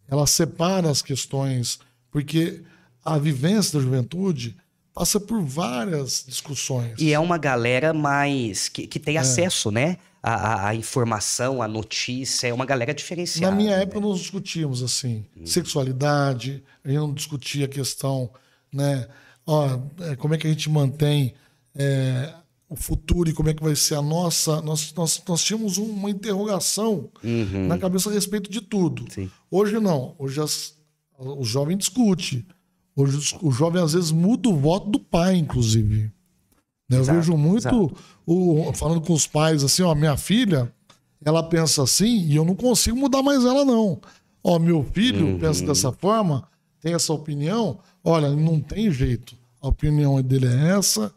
[0.07, 2.61] ela separa as questões, porque
[3.03, 4.55] a vivência da juventude
[4.93, 6.93] passa por várias discussões.
[6.99, 8.69] E é uma galera mais.
[8.69, 9.01] que, que É.
[9.01, 9.97] tem acesso, né?
[10.21, 12.47] À, à- à informação, à notícia.
[12.47, 13.51] É uma galera diferenciada.
[13.51, 13.83] Na minha né?
[13.83, 18.29] época nós discutíamos assim, sexualidade, a gente não discutia a questão,
[18.71, 19.07] né?
[19.45, 21.33] Ó, é, como é que a gente mantém
[21.75, 22.33] é,
[22.69, 24.61] o futuro e como é que vai ser a nossa.
[24.61, 27.67] Nós, nós, nós tínhamos uma interrogação Uhum.
[27.67, 29.05] na cabeça a respeito de tudo.
[29.11, 29.29] Sim.
[29.51, 30.15] Hoje não.
[30.17, 30.73] Hoje as-
[31.17, 32.45] o jovem discute.
[32.95, 36.11] Hoje o jovem às vezes muda o voto do pai, inclusive.
[36.89, 37.95] Né, Eu Exato, vejo muito exato.
[38.25, 40.71] o, falando com os pais assim, ó, minha filha,
[41.23, 43.99] ela pensa assim e eu não consigo mudar mais ela, não.
[44.43, 45.39] Ó, meu filho Uhum.
[45.39, 46.43] pensa dessa forma,
[46.81, 49.35] tem essa opinião, olha, não tem jeito.
[49.61, 51.11] A opinião dele é essa,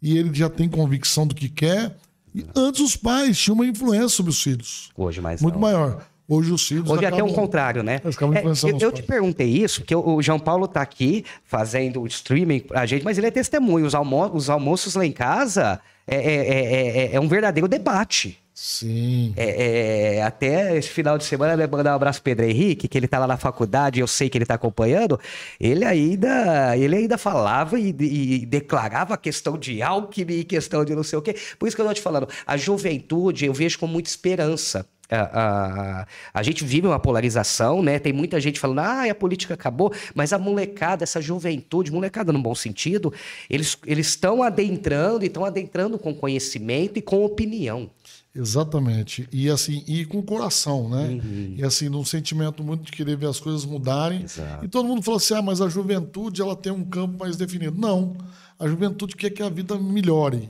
[0.00, 1.96] e ele já tem convicção do que quer.
[2.34, 4.88] E antes os pais tinham uma influência sobre os filhos.
[4.96, 5.60] Hoje mais Muito não.
[5.60, 6.02] maior.
[6.30, 6.88] Hoje os filhos.
[6.88, 8.00] Hoje até o contrário, né?
[8.38, 8.42] É,
[8.84, 12.86] eu, te perguntei isso, porque o o João Paulo tá aqui fazendo o streaming pra
[12.86, 13.84] gente, mas ele é testemunho.
[13.84, 18.38] Os, almo- os almoços lá em casa é, é- é- é- é um verdadeiro debate.
[18.54, 19.32] Sim.
[19.36, 22.98] É, é, até esse final de semana, né, mandar um abraço pro Pedro Henrique, que
[22.98, 25.18] ele tá lá na faculdade, eu sei que ele tá acompanhando.
[25.58, 31.02] Ele ainda, ele ainda falava e, e declarava a questão de Alckmin, questão de não
[31.02, 31.34] sei o quê.
[31.58, 34.86] Por isso que eu tô te falando, a juventude eu vejo com muita esperança.
[35.10, 37.98] A, a- a gente vive uma polarização, né?
[37.98, 42.40] Tem muita gente falando, ah, a política acabou, mas a molecada, essa juventude, molecada no
[42.40, 43.12] bom sentido,
[43.48, 47.90] eles eles estão adentrando e estão adentrando com conhecimento e com opinião.
[48.34, 49.28] Exatamente.
[49.32, 51.08] E assim, e com coração, né?
[51.08, 51.54] Uhum.
[51.58, 54.22] E assim, num sentimento muito de querer ver as coisas mudarem.
[54.22, 54.64] Exato.
[54.64, 57.76] E todo mundo falou assim: ah, mas a juventude ela tem um campo mais definido.
[57.78, 58.16] Não.
[58.58, 60.48] A juventude quer que a vida melhore.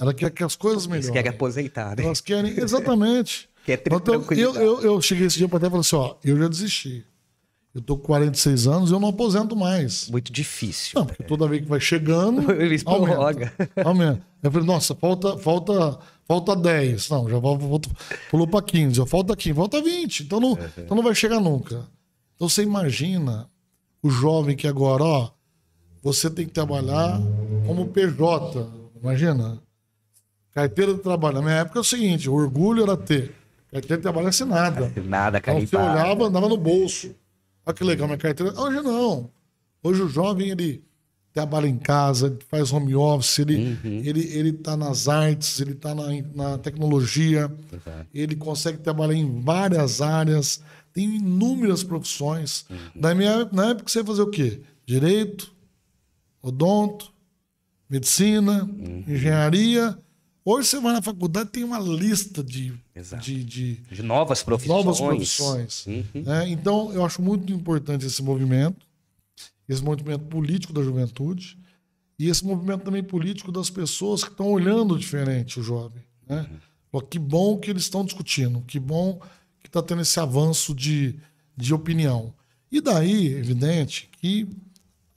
[0.00, 0.94] Ela quer que as coisas Uhum.
[0.94, 1.22] Eles melhorem.
[1.24, 2.04] querem aposentar, né?
[2.04, 3.48] Elas querem, exatamente.
[3.68, 6.14] Quer ter Então, eu, eu, eu cheguei esse dia para até e falei assim: ó,
[6.24, 7.04] eu já desisti.
[7.74, 10.08] Eu tô com 46 anos, eu não aposento mais.
[10.08, 10.92] Muito difícil.
[10.98, 13.52] Não, porque toda vez que vai chegando, Eles prorroga.
[13.84, 14.22] aumenta.
[14.42, 17.10] Eu falei, nossa, falta, falta, falta 10.
[17.10, 17.90] Não, já vol- volta,
[18.30, 18.94] pulou para 15.
[18.96, 20.20] Já falta 15, falta 20.
[20.22, 21.86] Então não, então não vai chegar nunca.
[22.36, 23.50] Então você imagina
[24.02, 25.30] o jovem que agora, ó,
[26.02, 27.20] você tem que trabalhar
[27.66, 28.66] como PJ.
[29.02, 29.60] Imagina.
[30.54, 31.36] Carteira de trabalho.
[31.36, 33.34] Na minha época é o seguinte: o orgulho era ter
[33.70, 34.92] carteira de trabalho assinada.
[35.04, 37.14] Nada, Então você olhava, andava no bolso.
[37.64, 38.58] Olha que legal, minha carteira.
[38.58, 39.30] Hoje não.
[39.82, 40.82] Hoje o jovem, ele
[41.32, 45.94] trabalha em casa, ele faz home office, ele, ele, ele tá nas artes, ele tá
[45.94, 46.04] na,
[46.34, 47.48] na tecnologia,
[48.12, 50.60] ele consegue trabalhar em várias áreas,
[50.92, 52.66] tem inúmeras profissões.
[52.94, 54.60] Na, minha, na época você ia fazer o quê?
[54.84, 55.52] Direito,
[56.42, 57.12] odonto,
[57.88, 58.68] medicina,
[59.06, 59.96] engenharia.
[60.50, 62.72] Hoje você vai na faculdade tem uma lista de,
[63.20, 64.84] de, de, De novas profissões.
[64.84, 65.86] novas profissões.
[65.86, 66.22] Uhum.
[66.22, 66.48] né?
[66.48, 68.86] Então, eu acho muito importante esse movimento,
[69.68, 71.58] esse movimento político da juventude
[72.18, 76.02] e esse movimento também político das pessoas que estão olhando diferente o jovem.
[76.26, 76.48] Né?
[76.90, 79.20] Pô, Que bom que eles estão discutindo, que bom
[79.60, 81.20] que está tendo esse avanço de,
[81.54, 82.32] de opinião.
[82.72, 84.48] E daí, evidente, que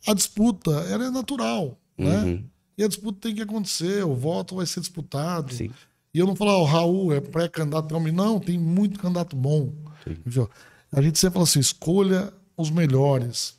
[0.05, 1.79] a disputa ela é natural.
[1.97, 2.43] Né?
[2.81, 5.53] E a disputa tem que acontecer, o voto vai ser disputado.
[5.53, 5.69] Sim.
[6.11, 9.71] E eu não falo, ó, o Raul é pré-candidato, não, tem muito candidato bom.
[10.05, 10.49] Entendeu?
[10.91, 13.55] A gente sempre fala assim, escolha os melhores.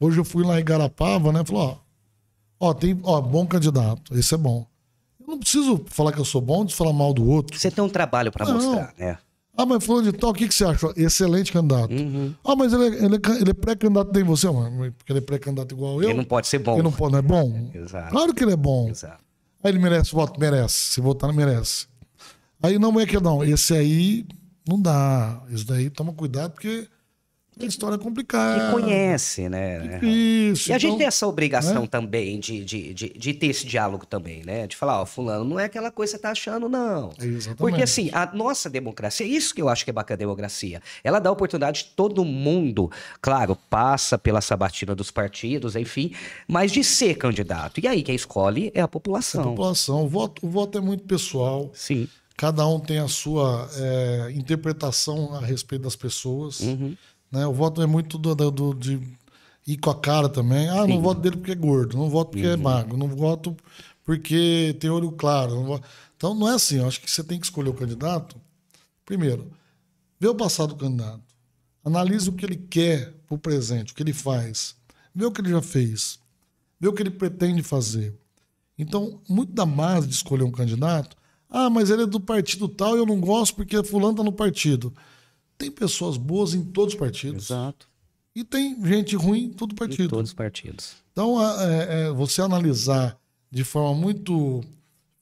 [0.00, 1.44] Hoje eu fui lá em Garapava, né?
[1.44, 1.80] Falou,
[2.58, 4.66] ó, ó, tem, ó, bom candidato, esse é bom.
[5.20, 7.56] Eu não preciso falar que eu sou bom de falar mal do outro.
[7.56, 8.54] Você tem um trabalho pra Não.
[8.54, 9.18] mostrar, né?
[9.56, 10.92] Ah, mas falando de tal, o que, que você achou?
[10.96, 11.92] Excelente candidato.
[12.44, 14.92] Ah, mas ele é, ele é ele é pré-candidato tem você, mano.
[14.92, 16.10] Porque ele é pré-candidato igual eu.
[16.10, 16.74] Ele não pode ser bom.
[16.74, 17.70] Ele não, pode, não é bom?
[17.72, 18.10] Exato.
[18.10, 18.88] Claro que ele é bom.
[18.88, 19.22] Exato.
[19.62, 20.38] Aí ele merece voto?
[20.38, 20.74] Merece.
[20.74, 21.86] Se votar, não merece.
[22.62, 23.44] Aí não é que não.
[23.44, 24.26] Esse aí
[24.68, 25.42] não dá.
[25.52, 26.88] Esse daí toma cuidado porque
[27.60, 28.68] a história é complicada.
[28.68, 30.00] E conhece, né?
[30.02, 30.70] Isso.
[30.70, 31.88] E a gente então- tem essa obrigação né?
[31.88, 34.66] também de, de, de, de ter esse diálogo também, né?
[34.66, 37.10] De falar, ó, fulano, não é aquela coisa que você tá achando, não.
[37.20, 37.56] Exatamente.
[37.56, 40.82] Porque assim, a nossa democracia, é isso que eu acho que é bacana a democracia.
[41.02, 42.90] Ela dá a oportunidade de todo mundo,
[43.20, 46.12] claro, passa pela sabatina dos partidos, enfim,
[46.48, 47.80] mas de ser candidato.
[47.80, 49.42] E aí quem escolhe é a A população.
[49.44, 50.04] população.
[50.04, 51.70] O voto, o voto é muito pessoal.
[51.74, 52.08] Sim.
[52.36, 56.60] Cada um tem a sua é, interpretação a respeito das pessoas.
[56.60, 56.96] Uhum.
[57.34, 57.46] Né?
[57.46, 59.00] O voto é muito do, do- do- de
[59.66, 60.68] ir com a cara também.
[60.68, 63.56] Ah, não voto dele porque é gordo, não voto porque é magro, não voto
[64.04, 65.54] porque tem olho claro.
[65.54, 66.76] não voto- Então não é assim.
[66.76, 68.36] Eu acho que você tem que escolher o candidato.
[69.04, 69.50] Primeiro,
[70.20, 71.20] vê o passado do candidato.
[71.84, 74.74] Analise o que ele quer para o presente, o que ele faz.
[75.14, 76.18] Vê o que ele já fez.
[76.80, 78.14] Vê o que ele pretende fazer.
[78.78, 81.16] Então, muito da base de escolher um candidato,
[81.48, 84.32] ah, mas ele é do partido tal e eu não gosto porque fulano está no
[84.32, 84.92] partido.
[85.56, 87.46] Tem pessoas boas em todos os partidos.
[87.46, 87.88] Exato.
[88.34, 90.08] E tem gente ruim em todo Em partido.
[90.10, 90.96] todos os partidos.
[91.12, 93.16] Então, é, é, você analisar
[93.50, 94.62] de forma muito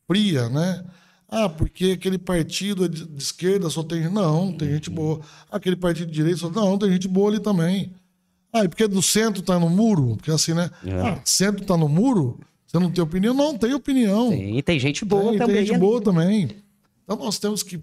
[0.07, 0.85] fria, né?
[1.29, 4.09] Ah, porque aquele partido é de, de esquerda só tem.
[4.11, 5.21] Não, tem gente boa.
[5.51, 6.51] Aquele partido de direita só.
[6.51, 7.93] Não, tem gente boa ali também.
[8.53, 10.17] Ah, e porque do centro tá no muro?
[10.17, 10.71] Porque assim, né?
[10.85, 11.01] É.
[11.01, 12.39] Ah, centro tá no muro?
[12.67, 13.35] Você não tem opinião?
[13.35, 14.31] Não, tem opinião.
[14.31, 15.57] Tem, e tem gente boa tem, também.
[15.57, 16.51] Tem gente boa também.
[17.05, 17.81] Então nós temos que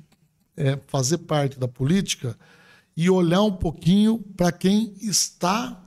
[0.59, 2.37] é, fazer parte da política
[2.95, 5.81] e olhar um pouquinho para quem está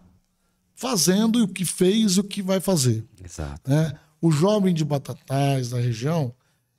[0.74, 3.04] fazendo e o que fez e o que vai fazer.
[3.22, 3.70] Exato.
[3.70, 3.96] né?
[4.20, 6.34] O jovem de Batatais, da região,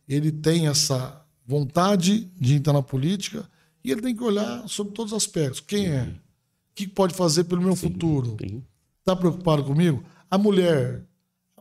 [0.08, 3.48] ele tem essa vontade de entrar na política
[3.84, 5.60] e ele tem que olhar sobre todos os aspectos.
[5.60, 6.04] Quem é?
[6.04, 6.16] O
[6.76, 8.36] que pode fazer pelo meu futuro?
[8.42, 8.64] Sim.
[9.00, 10.04] Está preocupado comigo?
[10.32, 11.04] A mulher.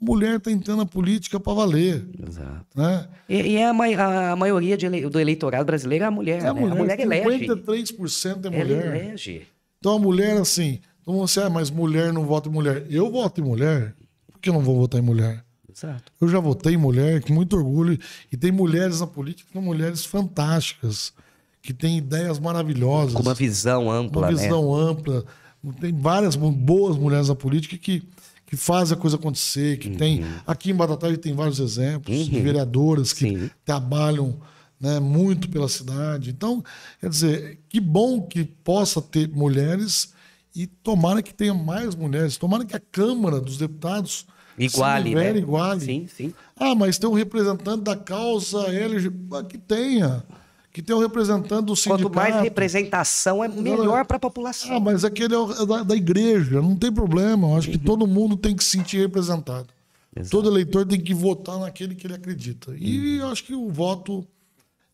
[0.02, 2.04] A mulher está entrando na política para valer.
[2.26, 2.66] Exato.
[2.74, 3.06] Né?
[3.28, 6.42] E, e a, mai- a maioria ele- do eleitorado brasileiro é a mulher.
[6.42, 6.60] É a né?
[6.60, 6.72] mulher.
[6.72, 7.46] A mulher elege.
[7.46, 8.96] 53% é Ela mulher.
[8.96, 9.42] elege.
[9.78, 12.84] Então a mulher, assim, então você, ah, mas mulher não vota em mulher.
[12.90, 13.94] Eu voto em mulher.
[14.32, 15.44] Por que eu não vou votar em mulher?
[15.74, 16.12] Exato.
[16.20, 17.96] Eu já votei em mulher com muito orgulho.
[18.30, 21.12] E tem mulheres na política que são mulheres fantásticas,
[21.62, 24.34] que têm ideias maravilhosas, Com uma visão ampla, uma né?
[24.42, 25.24] visão ampla.
[25.80, 28.02] Tem várias boas mulheres na política que,
[28.52, 30.26] que fazem a coisa acontecer, que tem.
[30.46, 33.50] Aqui em Batatais tem vários exemplos de vereadoras que Sim.
[33.64, 34.38] trabalham
[34.78, 36.28] né, muito pela cidade.
[36.28, 36.62] Então,
[37.00, 40.12] quer dizer, que bom que possa ter mulheres
[40.54, 42.36] e tomara que tenha mais mulheres.
[42.36, 44.26] Tomara que a Câmara dos Deputados
[44.58, 45.38] Iguale, se né?
[45.38, 45.80] iguale.
[45.80, 46.34] Sim, sim.
[46.54, 49.48] Ah, mas tem um representante da causa LGBT.
[49.48, 50.22] Que tenha.
[50.72, 52.04] Que tenha um representante do sindicato.
[52.04, 54.74] Quanto mais representação, é melhor para a população.
[54.74, 57.48] Ah, mas aquele é é da, da igreja, não tem problema.
[57.48, 59.68] Eu acho que todo mundo tem que se sentir representado.
[60.16, 60.30] Exato.
[60.30, 62.74] Todo eleitor tem que votar naquele que ele acredita.
[62.78, 64.26] E eu acho que o voto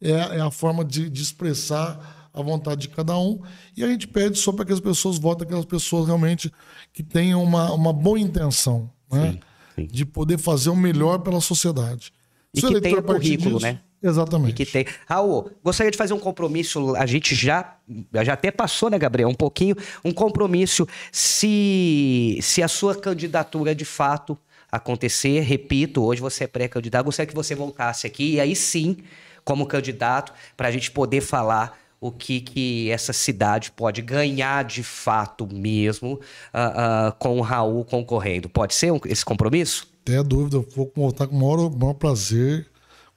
[0.00, 3.40] é, é a forma de, de expressar a vontade de cada um.
[3.76, 6.52] E a gente pede só para que as pessoas votem aquelas pessoas realmente
[6.92, 9.32] que tenham uma, uma boa intenção né?
[9.32, 9.40] Sim,
[9.82, 9.86] sim.
[9.86, 12.12] de poder fazer o melhor pela sociedade.
[12.54, 13.80] E Se que partir currículo, né?
[14.02, 14.54] Exatamente.
[14.54, 14.86] que tem.
[15.08, 16.94] Raul, gostaria de fazer um compromisso.
[16.96, 17.76] A gente já,
[18.24, 19.28] já até passou, né, Gabriel?
[19.28, 19.74] Um pouquinho.
[20.04, 20.86] Um compromisso.
[21.12, 24.38] Se, se a sua candidatura de fato
[24.70, 28.98] acontecer, repito, hoje você é pré-candidato, gostaria que você voltasse aqui e aí sim,
[29.44, 34.82] como candidato, para a gente poder falar o que, que essa cidade pode ganhar de
[34.82, 36.20] fato mesmo
[36.52, 38.48] ah, ah, com o Raul concorrendo.
[38.48, 39.88] Pode ser um- esse compromisso?
[40.02, 42.66] Até dúvida, vou voltar com o maior, maior prazer.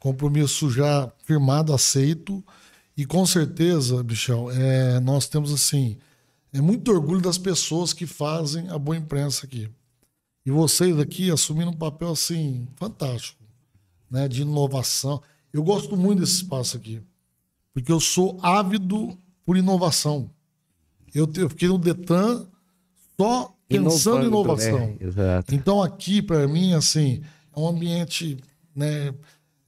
[0.01, 2.43] Compromisso já firmado, aceito.
[2.97, 5.95] E com certeza, Michel, é, nós temos assim,
[6.51, 9.69] é muito orgulho das pessoas que fazem a boa imprensa aqui.
[10.43, 13.43] E vocês aqui assumindo um papel assim, fantástico,
[14.09, 15.21] né, de inovação.
[15.53, 16.99] Eu gosto muito desse espaço aqui,
[17.71, 20.31] porque eu sou ávido por inovação.
[21.13, 22.47] Eu, te- eu fiquei no Detran
[23.19, 24.77] só pensando em Inovando, né?
[24.79, 24.97] inovação.
[24.99, 25.53] Exato.
[25.53, 27.21] Então aqui, para mim, assim,
[27.55, 28.37] é um ambiente,
[28.75, 29.13] né,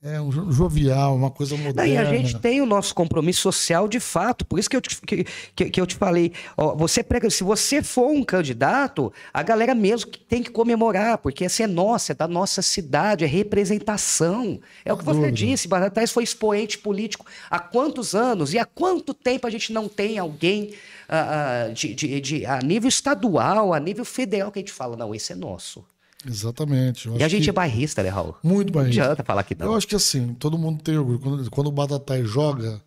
[0.06, 1.88] é um jo- jovial, uma coisa moderna.
[1.90, 4.46] e a gente tem o nosso compromisso social de fato.
[4.46, 5.24] Por isso que eu te, que,
[5.56, 6.34] que, que eu te falei.
[6.58, 11.46] Ó, você prega, se você for um candidato, a galera mesmo tem que comemorar, porque
[11.46, 14.60] essa é nossa, é da nossa cidade, é representação.
[14.84, 18.54] É o que você disse, Batatais foi expoente político há quantos anos?
[18.54, 20.74] E há quanto tempo a gente não tem alguém
[21.08, 24.98] ah, ah, de, de- de- a nível estadual, a nível federal, que a gente fala,
[24.98, 25.84] não, esse é nosso.
[26.26, 27.10] Exatamente.
[27.10, 28.36] E a gente que- é bairrista, né, Raul?
[28.44, 28.90] Muito Não bem.
[28.92, 29.68] adianta falar que não.
[29.68, 31.20] Eu acho que assim, todo mundo tem orgulho.
[31.20, 32.82] Quando, quando o Batatai joga,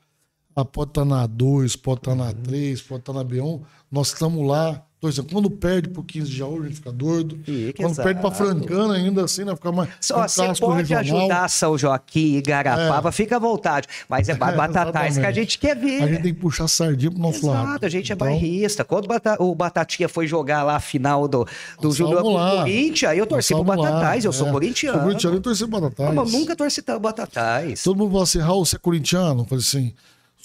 [0.55, 2.17] ah, pode estar na A2, pode estar Uhum.
[2.19, 3.61] na A3, pode estar na B1,
[3.91, 4.83] nós estamos lá.
[4.99, 7.39] Por exemplo, quando perde por 15 de Jaú, a gente fica doido.
[7.45, 8.45] Fica, quando perde para exato.
[8.51, 9.55] Francana, ainda assim, né?
[9.55, 9.91] Fica mais.
[10.01, 11.21] Só, você pode regional.
[11.21, 13.87] ajudar São Joaquim e Garapava, fica à vontade.
[14.09, 16.03] Mas é ba- batatais que a gente quer ver.
[16.03, 17.69] A gente tem que puxar sardinha pro nosso lado.
[17.69, 18.85] Exato, a gente é Então, bairrista.
[18.85, 21.47] Quando o Bata- o Batatinha foi jogar lá a final do,
[21.79, 22.57] do Júnior vamos lá.
[22.63, 24.51] Corinthians, eu torci pro lá, Batatais, eu sou é.
[24.51, 24.97] corintiano.
[24.99, 26.15] Sou corintiano e torci pro Batatais.
[26.15, 27.83] Mas eu nunca torci tanto Batatais.
[27.83, 29.43] Todo mundo fala assim, Raul, você é corintiano?
[29.43, 29.93] Eu falei assim,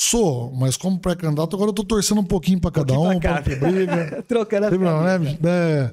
[0.02, 3.44] sou, mas como pré-candidato, agora eu tô torcendo um pouquinho pra cada um, pra não
[3.44, 4.24] ter briga.
[4.28, 5.38] Trocando a problema, né?
[5.44, 5.92] É,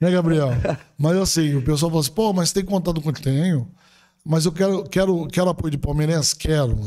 [0.00, 0.50] né, Gabriel?
[0.98, 3.68] Mas assim, o pessoal fala assim, pô, mas tem contado com o que tenho.
[4.24, 6.34] Mas eu quero, quero, quero apoio de palmeirense?
[6.36, 6.78] Quero.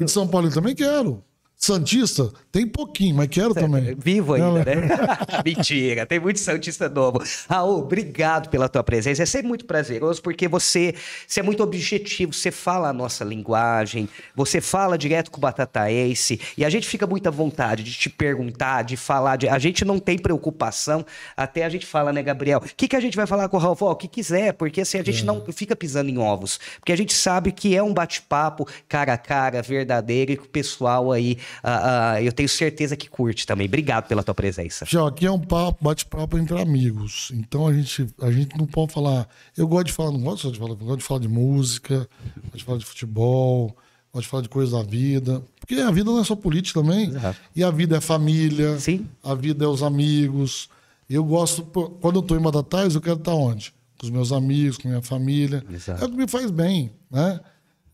[0.00, 1.22] E de São Paulo também quero.
[1.58, 3.94] Santista, tem pouquinho, mas quero também.
[3.98, 4.74] Vivo ainda, né?
[5.42, 7.22] Mentira, tem muito Santista novo.
[7.48, 9.22] Raul, obrigado pela tua presença.
[9.22, 10.94] É sempre muito prazeroso, porque você,
[11.26, 16.38] você é muito objetivo, você fala a nossa linguagem, você fala direto com o batataense,
[16.58, 19.36] e a gente fica muito à vontade de te perguntar, de falar.
[19.36, 19.48] De...
[19.48, 22.58] A gente não tem preocupação, até a gente fala, né, Gabriel?
[22.58, 23.76] O que, que a gente vai falar com o Raul?
[23.80, 26.60] O que quiser, porque assim, a gente não fica pisando em ovos.
[26.78, 30.48] Porque a gente sabe que é um bate-papo cara a cara, verdadeiro, e que o
[30.48, 33.66] pessoal aí, ah, ah, eu tenho certeza que curte também.
[33.66, 34.84] Obrigado pela tua presença.
[34.86, 37.30] Já, aqui é um papo, bate-papo entre amigos.
[37.34, 39.28] Então a gente, a gente não pode falar.
[39.56, 42.08] Eu gosto de falar, não gosto só de falar, eu gosto de falar de música,
[42.44, 43.76] gosto de falar de futebol,
[44.12, 45.42] gosto de falar de coisas da vida.
[45.60, 47.08] Porque a vida não é só política também.
[47.08, 47.38] Exato.
[47.54, 49.06] E a vida é família, Sim.
[49.22, 50.68] a vida é os amigos.
[51.08, 51.62] Eu gosto,
[52.00, 53.72] quando eu tô em Batatais, eu quero estar onde?
[53.98, 55.64] com os meus amigos, com a minha família.
[55.70, 56.02] Exato.
[56.02, 57.40] É o que me faz bem, né?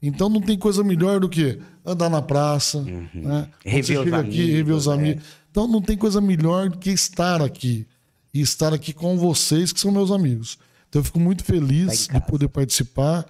[0.02, 3.08] Então não tem coisa melhor do que andar na praça, né?
[3.14, 3.46] Uhum.
[3.64, 5.10] Rever você os chega aqui, rever os amigos, é.
[5.12, 5.24] amigos.
[5.50, 7.86] Então não tem coisa melhor do que estar aqui.
[8.34, 10.58] E estar aqui com vocês, que são meus amigos.
[10.88, 13.24] Então eu fico muito Tá feliz em de poder participar.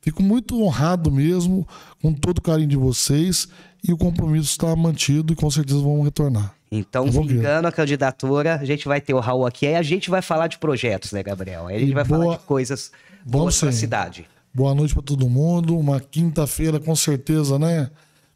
[0.00, 1.66] Fico muito honrado mesmo,
[2.02, 3.48] com todo o carinho de vocês.
[3.86, 6.54] E o compromisso está mantido e com certeza vão retornar.
[6.70, 10.20] Então, vingando a candidatura, a gente vai ter o Raul aqui, aí a gente vai
[10.20, 11.66] falar de projetos, né, Gabriel?
[11.66, 12.92] Aí a gente E vai boa- falar de coisas
[13.24, 14.26] boas para a cidade.
[14.58, 15.78] Boa noite para todo mundo.
[15.78, 17.88] Uma quinta-feira, com certeza, né?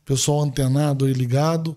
[0.05, 1.77] Pessoal antenado aí, ligado.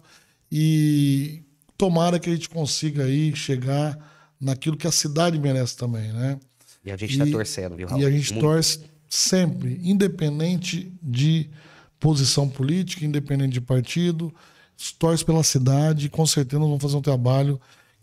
[0.51, 1.41] E
[1.75, 3.97] tomara que a gente consiga aí chegar
[4.39, 6.37] naquilo que a cidade merece também, né?
[6.85, 7.99] E a gente tá torcendo, viu, Raul?
[7.99, 8.45] E a gente Muito.
[8.45, 11.49] torce sempre, independente de
[11.99, 14.31] posição política, independente de partido,
[14.99, 17.59] torce pela cidade e com certeza nós vamos fazer um trabalho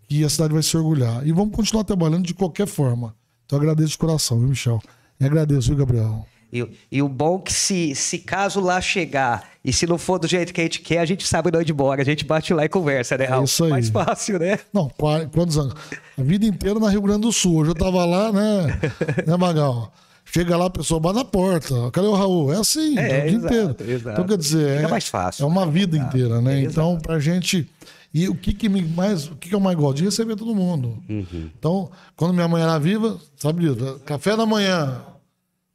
[0.08, 1.24] que a cidade vai se orgulhar.
[1.24, 3.14] E vamos continuar trabalhando de qualquer forma.
[3.46, 4.82] Então agradeço de coração, viu, Michel?
[5.20, 6.26] E agradeço, viu, Gabriel?
[6.52, 10.18] E, e o bom é que se, se caso lá chegar e se não for
[10.18, 12.02] do jeito que a gente quer, a gente sabe onde embora.
[12.02, 13.42] A gente bate lá e conversa, né, Raul?
[13.42, 13.70] É isso aí.
[13.70, 14.58] Mais fácil, né?
[14.72, 15.74] Não, qua- quantos anos?
[16.18, 17.56] A vida inteira na Rio Grande do Sul.
[17.60, 18.78] Hoje eu tava lá, né,
[19.26, 19.92] né Magal?
[20.24, 21.90] Chega lá, a pessoa bate na porta.
[21.90, 22.52] Cadê o Raul?
[22.52, 23.76] É assim, É, o dia exato, inteiro.
[23.92, 24.10] exato.
[24.12, 25.42] Então, quer dizer, Fica é, mais fácil.
[25.42, 26.60] é uma vida inteira, né?
[26.60, 27.68] É, então, pra gente.
[28.14, 29.26] E o que, que me mais.
[29.26, 29.96] O que, que eu mais gosto?
[29.98, 30.98] De receber todo mundo.
[31.08, 31.50] Uhum.
[31.58, 33.64] Então, quando minha mãe era viva, sabe?
[34.06, 35.00] Café da manhã.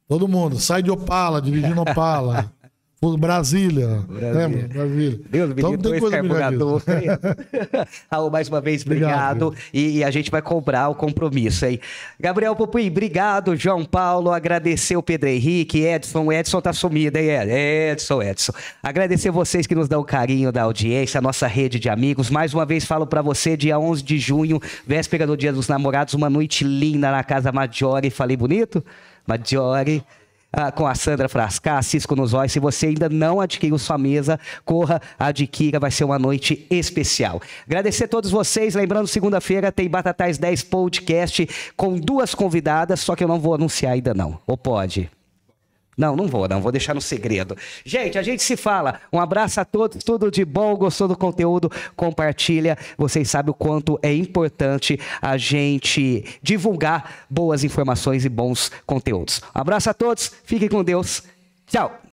[0.08, 0.58] Todo mundo.
[0.58, 2.50] Sai de Opala, dirigindo Opala.
[3.00, 4.04] Pô, Brasília.
[4.08, 4.66] Lembra?
[4.66, 5.20] Brasília.
[5.30, 6.82] Deus então, não tem coisa carburador.
[8.10, 9.46] Raul, mais uma vez, obrigado.
[9.46, 9.68] Obrigado.
[9.72, 11.78] E, e a gente vai cobrar o compromisso, hein?
[12.18, 13.54] Gabriel Pupuí, obrigado.
[13.54, 16.24] João Paulo, agradecer o Pedro Henrique, Edson.
[16.24, 17.52] O Edson tá sumido, hein, Ed?
[17.52, 18.52] Edson, Edson.
[18.82, 22.30] Agradecer vocês que nos dão carinho da audiência, a nossa rede de amigos.
[22.30, 26.14] Mais uma vez falo pra você, dia 11 de junho, véspera do Dia dos Namorados,
[26.14, 28.10] uma noite linda na Casa Maggiore.
[28.10, 28.82] Falei bonito?
[29.28, 30.02] Maggiore.
[30.50, 32.52] Ah, com a Sandra Frascar, Cisco nos olhos.
[32.52, 37.38] Se você ainda não adquiriu sua mesa, corra, adquira, vai ser uma noite especial.
[37.66, 38.74] Agradecer a todos vocês.
[38.74, 43.92] Lembrando, segunda-feira tem Batatais 10 Podcast com duas convidadas, só que eu não vou anunciar
[43.92, 44.40] ainda não.
[44.46, 45.10] Ou pode?
[45.98, 46.62] Não, não vou, não.
[46.62, 47.56] Vou deixar no segredo.
[47.84, 49.00] Gente, a gente se fala.
[49.12, 50.04] Um abraço a todos.
[50.04, 50.76] Tudo de bom.
[50.76, 51.70] Gostou do conteúdo?
[51.96, 52.78] Compartilha.
[52.96, 59.42] Vocês sabem o quanto é importante a gente divulgar boas informações e bons conteúdos.
[59.54, 60.30] Um abraço a todos.
[60.44, 61.24] Fiquem com Deus.
[61.66, 62.07] Tchau.